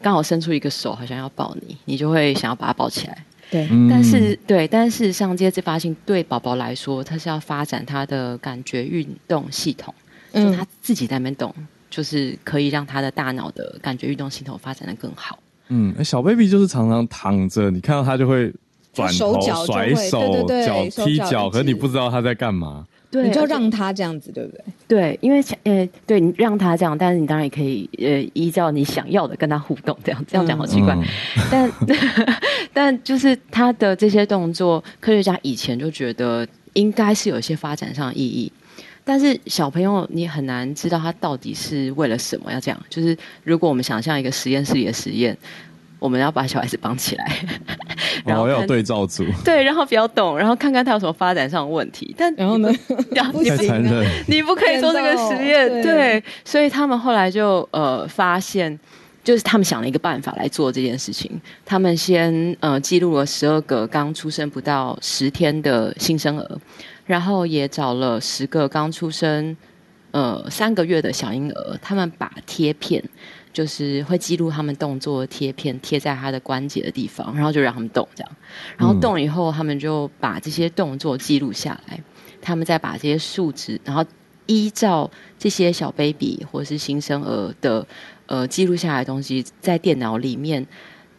[0.00, 3.24] 刚好伸出一个手，好像要抱你，你就会想要把他抱起来。
[3.50, 9.94] 对，但是对，但事实上这些自发性对宝宝来说，他是要发展他的感觉运动系统，
[10.32, 11.54] 就他自己在那边动，
[11.88, 15.38] 就是可以让他的大脑的感觉运动系统发展的更好。
[15.68, 18.52] 嗯，小 baby 就是常常躺着，你看到他就会。
[18.94, 24.64] 转头甩手脚踢脚，可是你不知道他在干嘛，你就让他这样子，对不对？
[24.86, 30.96] 对，因为呃，对你让他这样，但是你当然也可以呃，依照你想要的跟他互动，这样这样讲好奇怪，
[31.50, 31.70] 但
[32.72, 38.52] 但就是他的这些动作，科学家以前就觉得应该是有一些发展上的意义，
[39.04, 42.80] 但是小朋友你很难知道他到底是为了什么要这样。
[42.88, 45.36] 就是如果我们想象一个实验室里的实验。
[46.04, 47.32] 我们要把小孩子绑起来，
[48.26, 52.14] 然后要对照组， 对，然后比较懂，然后看看他有什么发展上的问题。
[52.18, 52.70] 但然后呢？
[53.14, 55.66] 太残忍，你不可以做这个实验。
[55.82, 58.78] 对，所以他们后来就呃发现，
[59.22, 61.40] 就是他们想了一个办法来做这件事情。
[61.64, 66.60] 他们先呃记录了十二个刚出生不到十天的新生儿，
[67.06, 69.56] 然后也找了十个刚出生
[70.10, 73.02] 呃三个月的小婴儿，他们把贴片。
[73.54, 78.36] 就是会记录他们动作贴片贴在他的关节的地方，然后就让他们动这样，
[78.76, 82.02] 然后动以后，他们就把这些动作记录下来，
[82.42, 84.04] 他们再把这些数值，然后
[84.46, 87.86] 依照这些小 baby 或是新生儿的
[88.26, 90.66] 呃记录下来的东西，在电脑里面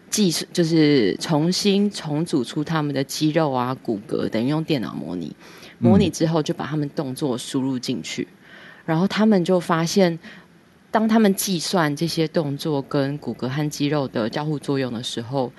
[0.10, 5.34] 计就是重新重组出他们的肌肉啊骨骼，等于用电脑模拟，
[5.80, 8.28] 模拟之后就把他们动作输入进去，
[8.86, 10.20] 然后他们就发现。
[10.96, 15.52] 当他们计算这些动作跟骨骼和肌肉的交互作用的时候，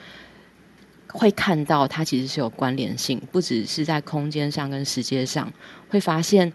[1.09, 5.53] 会看到它其实是有关联性，不只是在空间上跟时间上。
[5.91, 6.51] 会发现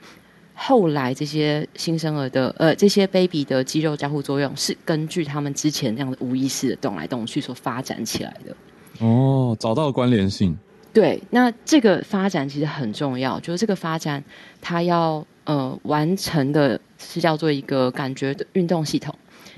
[0.55, 9.05] 后来这些新生儿的呃这些 baby 的肌肉交互作用是根据他们之前那样的无意识的动来动去所发展起来的。
[9.05, 10.57] 哦，找到关联性。
[10.91, 14.23] 对，那这个发展其实很重要，就是这个发展
[14.59, 15.23] 它要。
[15.51, 19.13] 呃，完成的是叫做一个感觉的运动系统，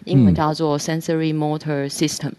[0.05, 2.31] 英文叫做 sensory motor system。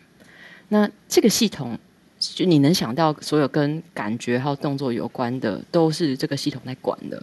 [0.70, 1.78] 那这个系统，
[2.18, 7.22] 就你能想到所有跟感觉还有动作有关的，都是这个系统在管的。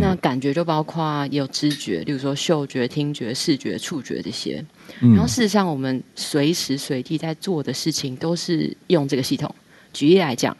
[0.00, 4.64] 那感觉就包括也有知觉，例如说嗅觉、听觉、视觉、触觉这些。
[4.98, 9.54] 然后事实上，我们随时随地在做的事情都是用这个系统。
[9.92, 10.56] 举例来讲，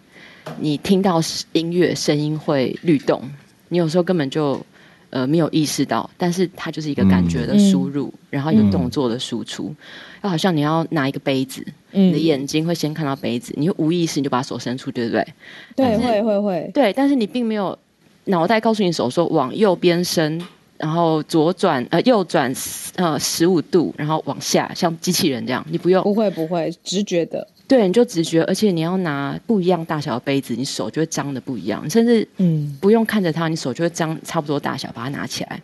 [0.58, 3.22] 你听到音乐声音会律动，
[3.68, 4.62] 你有时候根本就。
[5.10, 9.74] 呃，没有意识到，但是它就是一个感觉的输入，然后一个动作的输出。
[10.22, 15.26] 就好像你要拿一个杯子，你的眼睛会先看到杯子，你就无意识你就把手伸出，对不对？
[15.74, 16.70] 对，会会会。
[16.72, 17.76] 对，但是你并没有
[18.24, 20.40] 脑袋告诉你手说往右边伸，
[20.76, 22.54] 然后左转呃右转
[22.96, 26.02] 呃十五度，然后往下，像机器人这样，你不用。
[26.02, 27.46] 不会不会，直觉的。
[27.70, 35.62] 对，你就直觉，而且你要拿不一样大小的杯子，你手就会张的不一样，甚至嗯，不用看着它，你手就会张差不多大小，把它拿起来。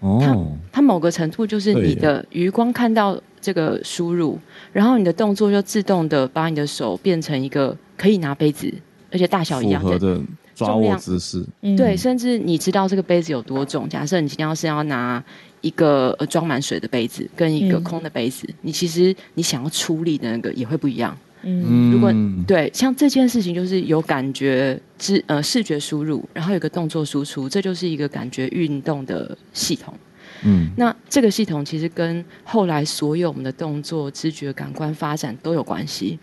[0.00, 0.36] 哦，它
[0.70, 4.38] 它某个程度就是你的余光看到这个输入，
[4.70, 8.70] 然后你的动作就自动的把你的手变成一个可以拿杯子，
[9.10, 10.20] 而且大小一样的
[10.54, 11.42] 抓握姿势。
[11.74, 13.88] 对，甚至你知道这个杯子有多重。
[13.88, 15.24] 假设你今天要是要拿
[15.62, 21.16] 一个装满水的杯子跟一个空的杯子，你其实你想要出力的那个也会不一样。
[21.42, 22.12] 嗯，如果
[22.46, 29.94] 对像这件事情，就是有感觉知呃视觉输入，然后有个动作输出，这就是一个感觉运动的系统。
[30.42, 36.18] 嗯，那这个系统其实跟后来所有我们的动作、知觉、感官发展都有关系。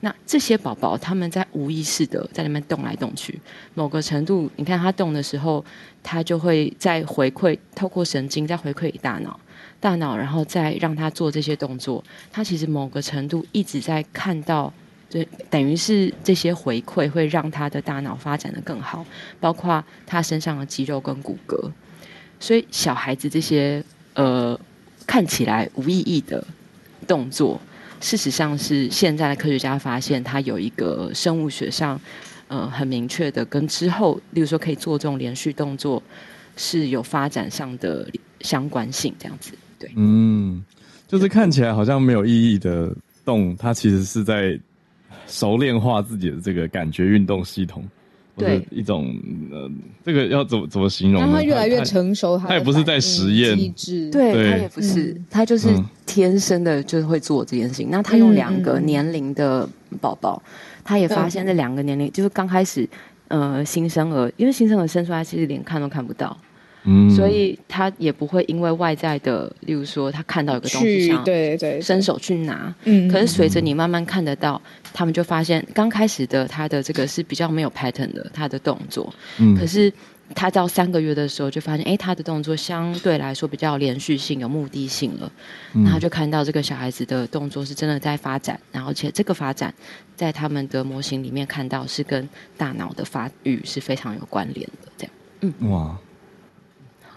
[0.00, 3.40] 那这些宝宝他们在无意识的在那边动来动去，
[3.74, 5.64] 某个程度，你看他动的时候，
[6.02, 9.40] 他就会在回馈，透过神经在回馈大脑。
[9.86, 14.72] 大脑，然后再让他做这些动作，他其实某个程度一直在看到，
[15.08, 19.06] 就等于是这些回馈会让他的大脑发展的更好，
[19.38, 21.70] 包括他身上的肌肉跟骨骼。
[22.40, 23.80] 所以小孩子这些
[24.14, 24.58] 呃
[25.06, 26.44] 看起来无意义的
[27.06, 27.60] 动作，
[28.00, 32.00] 事实上是现在的科学家发现，他有一个生物学上
[32.48, 36.02] 呃很明确的跟之后，例如说可以做这种连续动作
[36.56, 39.52] 是有发展上的相关性，这样子。
[39.78, 40.64] 对，嗯，
[41.06, 42.94] 就是看起来好像没有意义的
[43.24, 44.58] 动，它其实是在
[45.26, 47.84] 熟练化自己的这个感觉运动系统。
[48.38, 49.16] 对一种
[49.50, 49.70] 呃，
[50.04, 51.32] 这个要怎么怎么形容？
[51.32, 55.68] 他越来越成熟，他也不是在实验机制，对他也不是，他就是
[56.04, 57.88] 天生的就是会做这件事情。
[57.90, 59.66] 那他用两个年龄的
[60.02, 60.42] 宝宝，
[60.84, 62.86] 他也发现这两个年龄就是刚开始
[63.28, 66.36] 呃新生儿，因为新生儿生出来其实连看都看不到。
[67.14, 72.72] 所以他也不会因为外在的，例如说他看到一个东西，想对对伸手去拿。
[72.84, 74.60] 嗯，可是随着你慢慢看得到，
[74.92, 79.12] 他们就发现刚开始的他的这个是比较没有 pattern 的他的动作。
[79.38, 79.92] 嗯，可是
[80.34, 85.30] 他到三个月的时候就发现，哎，他的动作相对来说比较连续性、有目的性了。
[85.72, 89.74] 然后就看到这个小孩子的动作是真的在发展，然后且这个发展
[90.14, 94.92] 在他们的模型里面看到是跟大脑的发育是非常有关联的。
[94.96, 95.98] 这样，嗯，哇。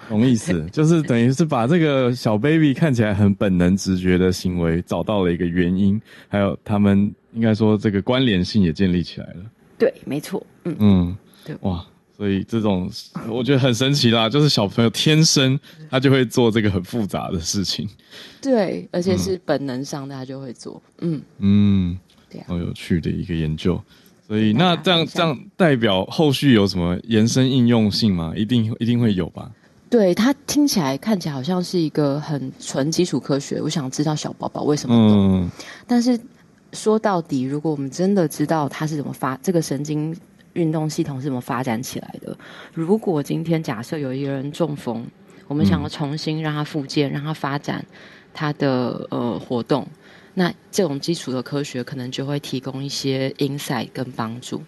[0.10, 9.46] 懂意思， 就是等于是把这个小 baby 看起来很本能、直觉的行为找到了一个原因，还有他们应该说这个关联性也建立起来了。
[9.78, 11.86] 对，没错，嗯嗯，对，哇，
[12.18, 12.90] 所以这种
[13.30, 15.58] 我觉得很神奇啦，就是小朋友天生
[15.90, 17.88] 他就会做这个很复杂的事情。
[18.42, 20.82] 对，而且是本能上的他就会做。
[21.00, 22.00] 嗯嗯，
[22.48, 23.82] 好有趣的一个研究。
[24.28, 28.34] 所以那这样这样代表后续有什么延伸应用性吗？
[28.36, 29.50] 一定一定会有吧。
[29.90, 35.50] 对它听起来看起来好像是一个很纯基础科学，我想知道小宝宝为什么懂。
[35.88, 36.20] 但是
[36.74, 40.16] 说到底，如果我们真的知道它是怎么发，这个神经
[40.54, 42.38] 运动系统是怎么发展起来的？
[42.74, 45.04] 如果今天假设有一个人中风，
[45.48, 47.84] 我们想要重新让他复健，让他发展
[48.34, 49.88] 他的呃活动，
[50.36, 54.62] 那这种基础的科学可能就会提供一些 insight 跟帮助。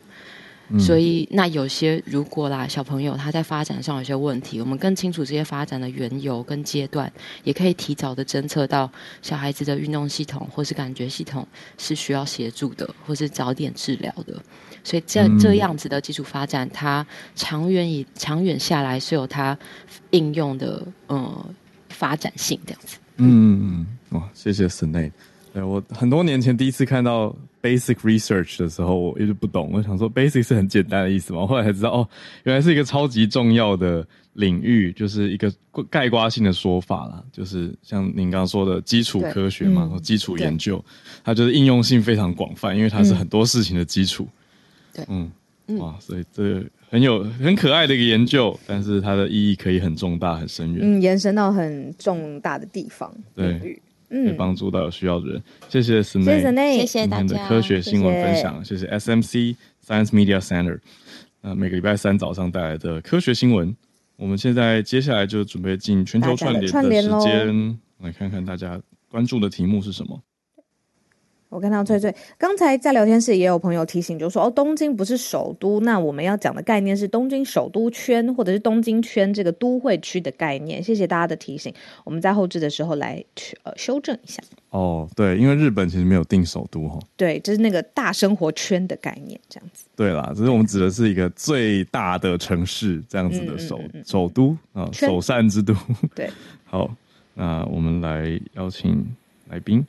[0.80, 7.12] 所以，那有些如果啦，小朋友他在发展上有些问题，我们更清楚这些发展的缘由跟阶段，
[7.44, 8.90] 也可以提早的侦测到
[9.22, 11.48] 小孩子的运动系统或是感觉系统
[11.78, 14.42] 是需要协助的，或是早点治疗的。
[14.84, 17.06] 所以，这这样子的基础发展，它
[17.36, 19.58] 长远以长远下来是有它
[20.12, 21.46] 应用的呃
[21.90, 22.98] 发展性这样子。
[23.18, 25.12] 嗯嗯嗯，哇，谢谢 s n a
[25.54, 29.70] 对我很多年前第一次看到 basic research 的时候，我一直不懂。
[29.72, 32.10] 我想说 basic 是很简单的意思嘛，后来才知道哦，
[32.44, 35.54] 原来是一个超级重要的领域，就是一个
[35.90, 37.24] 概括性的说法啦。
[37.32, 40.84] 就是像您刚刚说的基础科学嘛，基础研究，
[41.24, 44.28] 它就是应用性非常广泛，因为它是很多事情的基础。
[44.94, 45.32] 对，嗯，
[45.78, 53.80] 哇，所以这很有很可爱的一个研究，但是它的意义可以很重大、很深远，嗯，延伸到很重大的地方对。
[54.12, 55.42] 可以帮助到有需要的人。
[55.70, 58.64] 谢谢 s n a 谢谢大家的科学新闻分享。
[58.64, 60.80] 谢谢 SMC Science Media Center。
[61.42, 63.76] 那，每个礼拜三早上带来的科学新闻。
[64.18, 70.22] 我们现在接下来就准备进全球串联的时间，来看看大家关注的题目是什么。
[71.52, 80.82] 我看到翠翠刚才在聊天室也有朋友提醒，就说哦，东京不是首都，那我们要讲的概念是东京首都圈或者是东京圈这个都会区的概念。
[80.82, 81.74] 谢谢大家的提醒，
[82.06, 84.42] 我们在后置的时候来去呃修正一下。
[84.70, 86.98] 哦，对，因为日本其实没有定首都哈。
[87.18, 89.84] 对，就是那个大生活圈的概念这样子。
[89.94, 95.76] 对啦，只是我们指的是一个最大的城市这样子的首首都啊，首善之都。
[96.16, 96.30] 对，
[96.64, 96.90] 好，
[97.34, 99.06] 那我们来邀请
[99.50, 99.86] 来宾。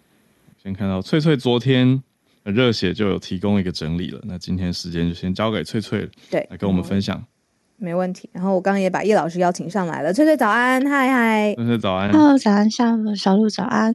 [0.63, 2.01] 先看到翠翠昨天
[2.45, 7.21] 热血就有提供一个整理了，那今天时间就先交给翠翠，对，来跟我们分享，
[7.79, 8.31] 没问题。
[8.33, 13.93] 然后我刚刚也把叶老师邀请上来了，翠翠早安，嗨嗨，翠翠早安，Hello，早安，下午小鹿早安。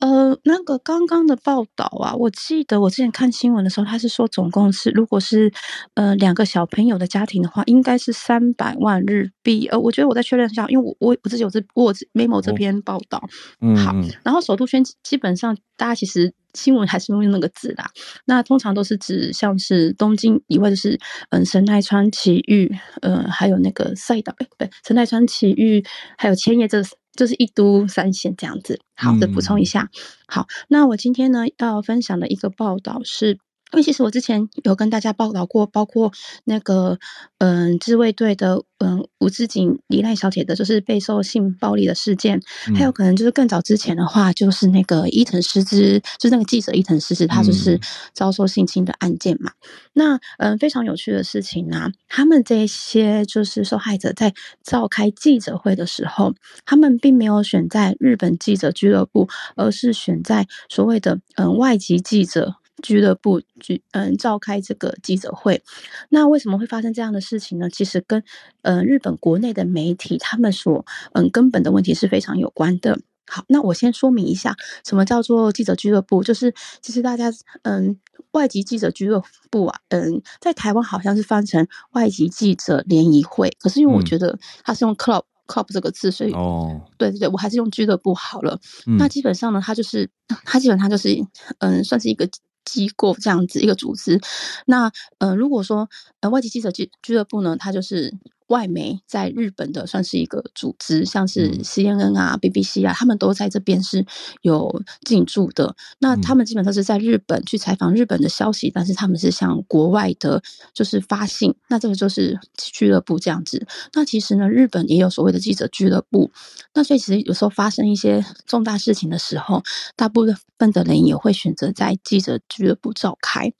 [0.00, 5.52] 呃，那个刚刚的报道啊，我记得我之前看新闻的时候，他是说总共是，如果是
[5.94, 9.66] 呃两个小朋友的家庭的话，应该是三百万日币。
[9.68, 13.22] 呃，我觉得我再确认一下，因为我我我自己有这我 memo 这篇报道。
[13.60, 13.94] 嗯，好。
[14.24, 17.90] 然后首都圈基本上大家其实新闻还是用那个字啦，
[18.24, 20.98] 那通常都是指像是东京以外，就是
[21.28, 25.84] 嗯神奈川埼玉，呃还有那个赛道，哎不对，神奈川埼玉
[26.16, 26.82] 还有千叶这。
[27.14, 29.90] 就是一都三县这样子，好的补充一下。
[30.26, 33.38] 好，那我今天呢要分享的一个报道是。
[33.72, 36.12] 因为其实我之前有跟大家报道过，包括
[36.44, 36.98] 那个
[37.38, 42.40] 嗯自卫队的嗯吴志景李赖小姐的，就是备受性暴力的事件，
[42.74, 47.78] 还有可能就是更早之前的话，就是那个伊藤诗织，就是那个记者伊藤诗织，他就是
[48.12, 49.52] 遭受性侵的案件嘛。
[49.92, 62.56] 那嗯非常有趣的事情呢，他们这些就是受害者在召开记者会的时候，他们并没有选在日本记者俱乐部，而是选在所谓的嗯外籍记者。
[62.80, 65.62] 俱乐部举嗯召开这个记者会，
[66.08, 67.68] 那为什么会发生这样的事情呢？
[67.70, 68.22] 其实跟
[68.62, 72.98] 嗯日本国内的媒体他们所嗯根本的问题是非常有关的。
[73.26, 76.20] 好，那我先说明一下，什么叫做记者俱乐部？
[76.24, 76.52] 就是
[76.82, 77.30] 其实大家，
[77.62, 77.96] 嗯，
[78.32, 79.22] 外籍记者俱乐
[79.52, 88.58] 部啊，嗯，在台湾好像是翻成外籍记者联谊会，可是因为我觉得它是用 club club 这个字，所以哦，对对对，我还是用俱乐部好了。
[88.98, 90.10] 那基本上呢，它就是
[90.44, 91.24] 它基本上就是，
[91.58, 92.28] 嗯，算是一个
[92.64, 94.20] 机构这样子一个组织。
[94.66, 95.88] 那呃，如果说
[96.20, 98.14] 呃外籍记者俱俱乐部呢，它就是。
[98.50, 104.04] 外媒在日本的算是一个组织，像是 CNN 啊、BBC 啊，他们都在这边是
[104.42, 105.74] 有进驻的。
[106.00, 110.42] 那他们基本上是在日本去采访日本的消息，但是他们是向国外的，
[110.74, 111.54] 就是发信。
[111.68, 113.66] 那这个就是俱乐部这样子。
[113.94, 116.32] 那其实呢，日本也有所谓的记者俱乐部。
[116.74, 119.62] 那所以其实有时候发生一些重大事情的时候，
[119.94, 120.26] 大部
[120.58, 123.52] 分的人也会选择在记者俱乐部召开。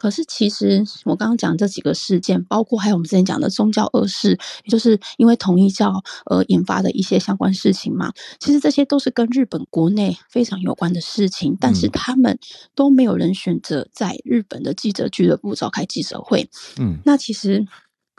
[0.00, 4.30] 可是，其实我刚刚讲这几个事件，包括还有我们之前讲的宗教恶事，
[4.64, 8.10] 也就是因为同一教而引发的一些相关事情嘛。
[8.38, 12.38] 其实这些都是跟日本国内非常有关的事情，但是他们
[12.74, 16.48] 都没有人选择在日本的记者俱乐部召开记者会。
[16.78, 17.66] 嗯，那其实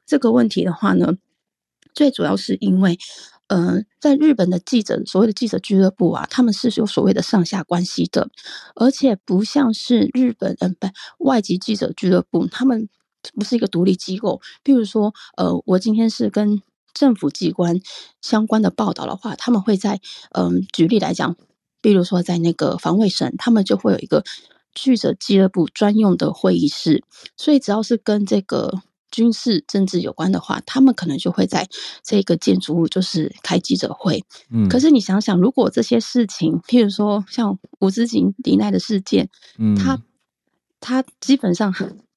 [0.06, 1.18] 这个问题的话呢，
[1.96, 3.00] 最主要是因为。
[3.54, 8.30] 嗯，在日本的记者，所谓的记者俱乐部啊，他们是有所谓的上下关系的，
[8.76, 10.88] 而且不像是日本嗯不
[11.26, 12.88] 外籍记者俱乐部，他们
[13.36, 14.40] 不是一个独立机构。
[14.64, 16.62] 比如说，呃，我今天是跟
[16.94, 17.82] 政府机关
[18.22, 20.00] 相关的报道的话，他们会在
[20.32, 21.36] 嗯，举例来讲，
[21.82, 24.24] 比如说在那个防卫省，他们就会有一个
[24.74, 27.04] 记者俱乐部专用的会议室，
[27.36, 28.82] 所以只要是跟这个。
[29.12, 31.68] 军事政治有关的话，他们可能就会在
[32.02, 34.24] 这个建筑物就是开记者会。
[34.50, 40.02] 嗯，可是你想想，如果这些事情，譬如说像吴志景李奈的事件，嗯，他
[40.80, 41.74] 他基本上，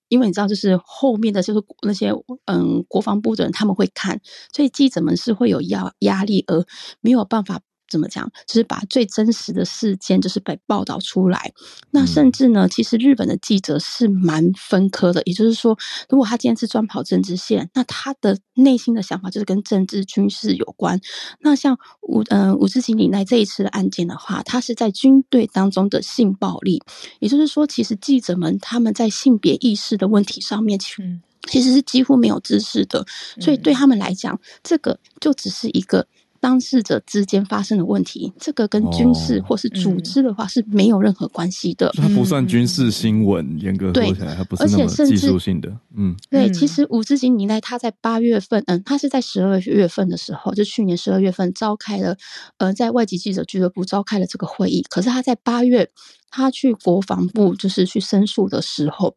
[0.09, 2.13] 因为你知道，就是后面的就是那些
[2.47, 4.21] 嗯国防部的人他们会看，
[4.53, 6.65] 所以记者们是会有压压力，而
[7.01, 7.61] 没有办法。
[7.95, 8.29] 怎么讲？
[8.45, 11.53] 就是把最真实的事件，就是被报道出来。
[11.93, 15.23] 那甚至呢，其实日本的记者是蛮分科的。
[15.25, 15.79] 也就是说，
[16.09, 21.01] 如果他今天是专跑政治线，那他的内心的想法就是跟政治、军事有关。
[21.39, 26.83] 那像武嗯武志勤李奈这一次的案件的话，他是在军队当中的性暴力。
[27.21, 33.07] 也就是说，其实记者们他们在性别意识的问题上面，其实其实是几乎没有知识的。
[33.41, 36.05] 所以对他们来讲，这个就只是一个。
[36.45, 41.91] 当事者之间发生的问题，这个跟军事或是组织的话是没有任何关系的。
[41.95, 45.75] 它不算军事新闻，严格说起来，它不是那么技术性的。
[45.97, 46.51] 嗯，对。
[46.51, 52.15] 其实吴志景尼奈他在八月份，嗯，他是在十二月份的时候，就去年十二月份召开了，
[52.59, 54.85] 呃，在外籍记者俱乐部召开了这个会议。
[54.91, 55.89] 可是他在八月，
[56.31, 59.17] 他去国防部就是去申诉的时候。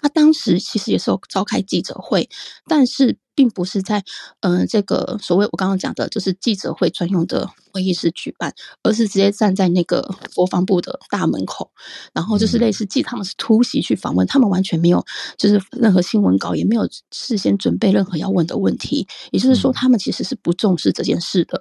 [0.00, 2.28] 他当时其实也是有召开记者会，
[2.66, 4.02] 但是并不是在
[4.40, 11.70] 嗯这个所谓我刚刚讲的，就是记者会专用的会议室举办，而是直接站在那个国防部的大门口，
[12.14, 15.04] 然后就是类似记他们是突袭去访问，他们完全没有
[15.36, 21.60] 就是任何新闻稿，也没有事先准备任何要问的问题，也就是说他们其实是不重视这件事的。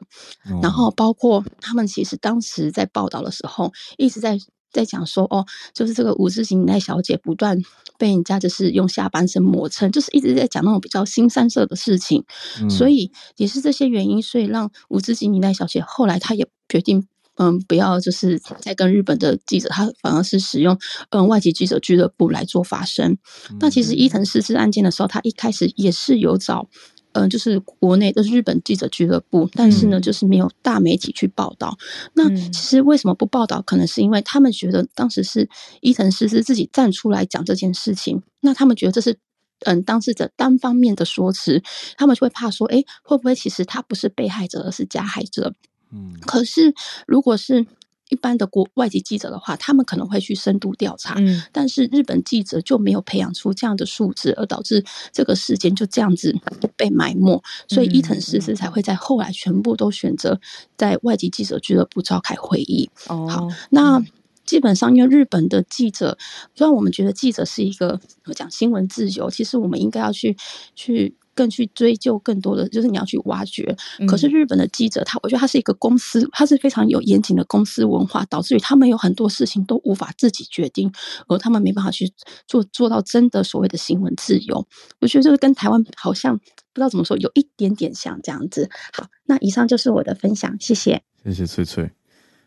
[0.61, 4.39] 然后包括他们其实当时在报道的时候一直在。
[4.75, 7.57] 在讲说哦，就是这个五字型奈小姐不断
[7.97, 12.23] 被人家就是用下半身磨蹭，就是一直在讲那种比较新三色的事情，
[12.69, 17.07] 所以也是这些原因，所以让五字型奈小姐后来她也决定
[17.37, 20.77] 嗯不要就是在跟日本的记者，她反而是使用
[21.11, 23.17] 嗯外籍记者俱乐部来做发声。
[23.59, 26.67] 那其实伊藤诗织案件的时候，他一开始也是有找。
[27.15, 31.77] 嗯，就是国内的日本记者俱乐部，但是呢，就是没有大媒体去报道。
[32.13, 33.61] 那其实为什么不报道？
[33.61, 35.49] 可能是因为他们觉得当时是
[35.79, 39.17] 伊藤诗诗自己站出来讲这件事情，那他们觉得这是
[39.61, 41.63] 嗯当事者单方面的说辞，
[41.95, 45.53] 他们就会怕说，哎，会不会其实他不是被害者，而是加害者？
[45.91, 46.73] 嗯，可是
[47.07, 47.65] 如果是。
[48.09, 56.35] 一般的国外籍记者的话，他们可能会去深度调查，嗯，但是日本记者就没有培养出这样的素质，而导致这个事件就这样子
[56.75, 60.39] 被埋没，所以伊藤诗织才会在后来全部都选择
[60.77, 62.89] 在外籍记者俱乐部召开会议。
[63.07, 64.03] 哦，好，那
[64.45, 66.17] 基本上因为日本的记者，
[66.53, 67.99] 虽然我们觉得记者是一个
[68.35, 70.37] 讲新闻自由，其实我们应该要去
[70.75, 71.15] 去。
[71.35, 73.75] 更去追究更多的，就是你要去挖掘。
[74.07, 80.91] 可是日本的记者，他我觉得他是一个公司，他是非常有严谨的公司文化，导致于他们有很多事情都无法自己决定，
[81.27, 82.11] 而他们没办法去
[82.47, 84.65] 做做到真的所谓的新闻自由。
[85.01, 88.69] 我觉得这个跟台湾好像不知道怎么说，有一点点像这样子。
[88.93, 91.91] 好，那以上就是我的分享，谢谢，谢谢翠翠。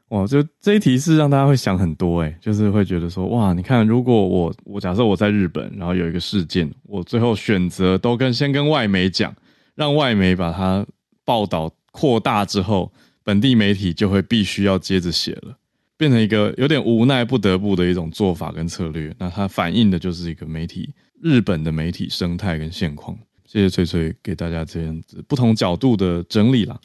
[0.08, 9.34] 哇，就这一题是让大家会想很多诶，就是会觉得说，哇，你看，如果我我假设我在日本，然后有一个事件，我最后选择都跟先跟外媒讲，
[9.74, 10.86] 让外媒把它
[11.24, 12.90] 报道扩大之后，
[13.22, 15.58] 本地媒体就会必须要接着写了，
[15.98, 19.14] 变成一个有点无奈不得不的一种做法跟策略。
[19.18, 23.14] 那它反映的就是一个媒体日本的媒体生态跟现况。
[23.44, 26.78] 谢谢翠翠给大家这样子不同角度的整理啦，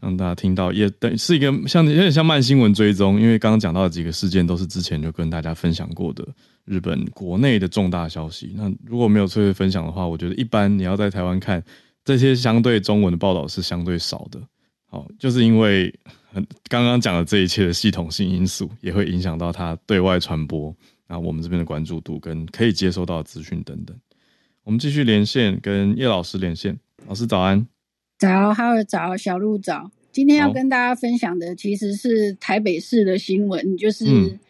[0.00, 6.26] 让大家听到也等是一个像有点像慢新闻追踪，因为刚刚讲到的几个事件都是之前就跟大家分享过的
[6.64, 8.52] 日本国内的重大消息。
[8.56, 11.62] 那如果没有翠翠分享的话，我觉得一般你要在台湾看
[12.04, 14.40] 这些相对中文的报道是相对少的。
[14.86, 15.94] 好，就是因为
[16.68, 20.74] 刚刚讲的这一切的系统性因素，也会影响到它对外传播，
[21.06, 23.96] 那我们这边的关注度跟可以接收到的资讯等等。
[24.64, 26.78] 我们继续连线，跟叶老师连线。
[27.06, 27.66] 老师早安，
[28.20, 29.90] 早，哈尔早，小鹿早。
[30.12, 34.04] 今天要跟大家分享的其实是台北市的新闻，就是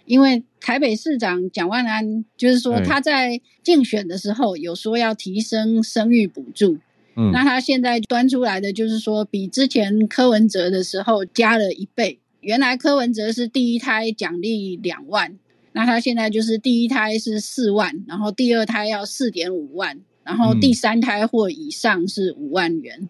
[0.07, 6.79] 因为台北市长蒋万安，就是说他在竞选的时候有说要提升生育补助，
[7.15, 12.19] 嗯，那他现在端出来的就是说比之前柯文哲的时候加了一倍。
[12.41, 15.39] 原来柯文哲是第一胎奖励两万，
[15.71, 20.01] 那他现在就是第一胎是四万，然后第二胎要四点五万。
[20.23, 23.09] 然后第三胎或以上是五万元，嗯，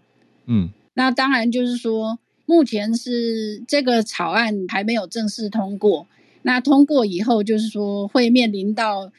[0.95, 6.07] 那当然就是说，目前是这个草案还没有正式通过。
[6.43, 9.13] 那通过以后，就是说会面临到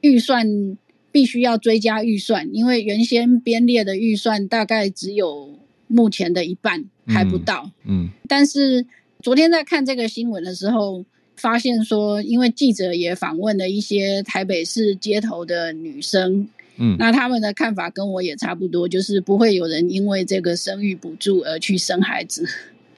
[0.00, 0.76] 预算
[1.12, 8.08] 必须要追加预算，因为原先编列的预算大概只有目前的一半还不到，嗯。
[8.26, 8.86] 但是
[9.22, 11.04] 昨天在看这个新闻的时候，
[11.36, 16.48] 发现说，因为记者也访问了一些台北市街头的女生。
[16.78, 22.46] 嗯，那他们的看法跟我也差不多，就是不会有人因为这个生育补助而去生孩子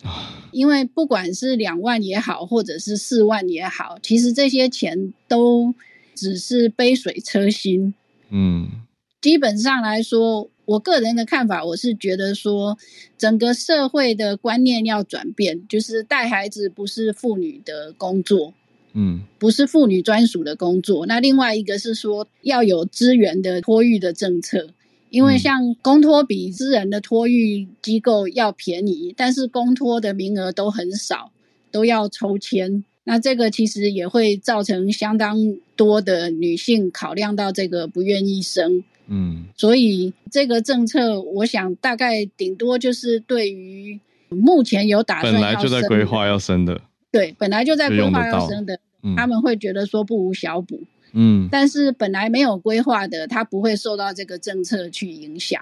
[0.02, 0.36] 啊。
[0.52, 5.74] 因为不管是两万也好，或者是四万也好，其实这些钱都
[6.14, 7.94] 只是杯水车薪。
[8.30, 8.68] 嗯，
[9.20, 12.76] 基本上来说，我个人的看法，我是觉得说，
[13.16, 18.54] 整个社会的观念要转变，就是带孩子不是妇女的工作。
[18.92, 21.06] 嗯，不是妇女专属的工作。
[21.06, 24.68] 那另外一个是说要有资源的托育的政策，
[25.10, 31.32] 因为像公托比私人的托育机构要便宜，但是公托的名额都很少，
[31.70, 32.84] 都要抽签。
[33.04, 38.84] 那这个其实也会造成相当多的女性考量到这个不愿意生。
[39.08, 46.80] 嗯，所以这个政策，我想大概顶多就是对于目前有打算本来就在规划要生的。
[47.12, 48.78] 对，本来就在规划要生的，
[49.16, 50.80] 他们会觉得说不无小补。
[51.12, 55.60] 嗯，但是本来没有规划的，他不会受到这个政策去影响。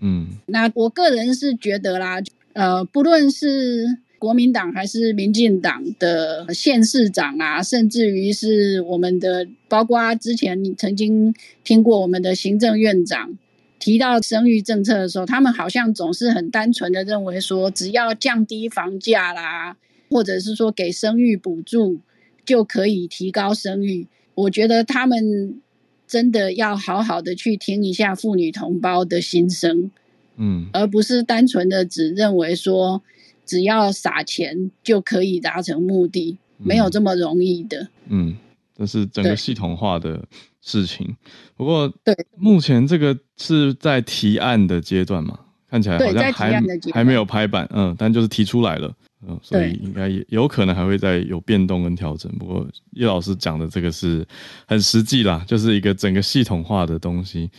[0.00, 2.20] 嗯，那我个人是觉得啦，
[2.52, 3.86] 呃，不论是
[4.18, 11.34] 国民党还是民进党的县市长啊，甚至于是我们的，包括之前你曾经
[11.64, 13.38] 听过我们的行政院长
[13.78, 19.78] 提到生育政策的时候，他们好像总是很单纯的认为说，只要降低房价啦。
[20.12, 21.98] 或者是说给生育补助
[22.44, 25.60] 就可以提高生育，我觉得他们
[26.06, 29.90] 真的要好好的去听一下妇女同胞的心声，
[30.36, 33.02] 嗯，而不是单纯的只认为说
[33.46, 37.88] 只要撒钱就可以达成目的，没有这么容易的。
[38.08, 38.36] 嗯，
[38.76, 40.22] 这是整个系统化的
[40.60, 41.16] 事情。
[41.56, 45.38] 不过，对，目前这个是在提案的阶段嘛，
[45.70, 48.94] 看起来好像还还没有拍板，嗯，但就是提出来了。
[49.26, 52.30] 嗯，所以应该也有可能还会再有变动跟调整。
[52.38, 54.26] 不过叶老师讲的这个是
[54.66, 57.50] 很实际啦，就是一个整个系统化的东西。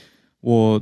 [0.42, 0.82] 我，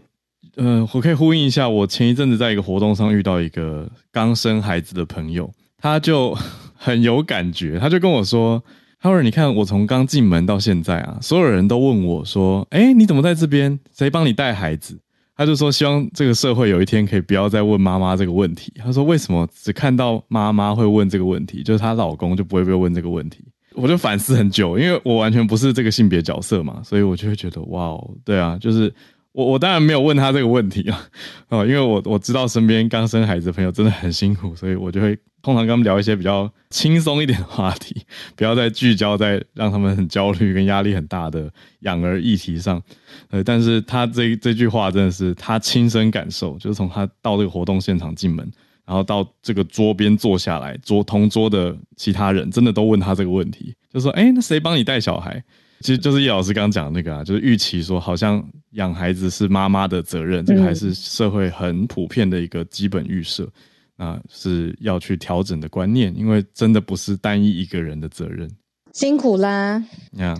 [0.56, 6.36] 呃，我可以呼应一下，我前一阵子在一个活动上遇到一个刚生孩子的朋友，他就
[6.76, 8.64] 很有感觉，他就跟我说
[9.00, 13.80] ：“他说你看我从刚进门到现在啊，所有人都问我说，哎，你怎么在这边？
[13.96, 15.00] 谁帮你带孩子？”
[15.42, 28.94] 他就说：“希望这个社会有一天可以不要再问妈妈这个问题。”他说：“为什么只看到妈妈会问这个问题，就是她老公就不会被问这个问题？”我就反思很久，因为我完全不是这个性别角色嘛，所以我就会觉得哇哦，对啊，就是。
[29.34, 31.10] 我我当然没有问他这个问题啊，
[31.50, 38.02] 哦，因为我我知道身边刚生孩子的朋友真的很辛苦，所以我就会通常跟他们聊一些比较轻松一点的话题，
[38.36, 41.50] 不要再聚焦在让他们很焦虑跟压力很大的
[41.82, 42.82] 养儿议题上。
[43.30, 48.46] 呃，但是他这这句话真的是他亲身感受，就是从他到这个活动现场进门，
[48.86, 55.42] 然后到这个桌边坐下来，桌同桌的其他人真的都问他这个问题，就说：“哎，那谁帮你带小孩？”
[55.82, 63.50] 其实就是叶老师刚刚讲的那个啊，就是预期说，好像养孩子是妈妈的责任，这个还是社会很普遍的一个基本预设，
[63.98, 68.50] 那是要去调整的观念，因为真的不是单一一个人的责任。
[68.94, 70.38] 辛苦啦，呀，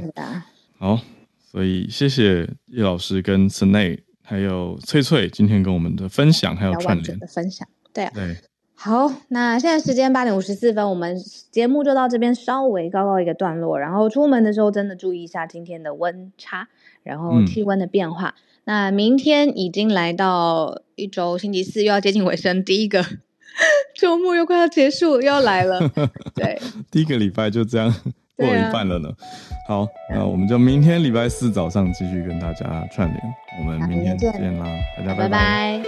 [0.78, 1.00] 好，
[1.52, 7.20] 所以谢谢叶老师跟 Snay 还有翠翠今天跟我们的分享，还有串联。
[7.20, 8.38] 的分享，对啊，对。
[8.84, 11.16] 好，那现在时间八点五十四分，我们
[11.52, 13.80] 节目就到这边稍微告告一个段落。
[13.80, 16.68] 然后出门的时候真的注意一下今天的温差，
[17.04, 18.34] 然后气温的变化。
[18.64, 23.06] 那明天已经来到一周星期四，又要接近尾声，第一个
[23.94, 25.80] 周末又快要结束，又要来了。
[26.34, 26.60] 对，
[26.90, 27.94] 第一个礼拜就这样
[28.36, 29.10] 过一半了呢。
[29.68, 33.20] 好，那我们就明天礼拜四早上继续跟大家串联。
[33.60, 34.66] 我们明天见啦，
[34.98, 35.84] 大家拜拜。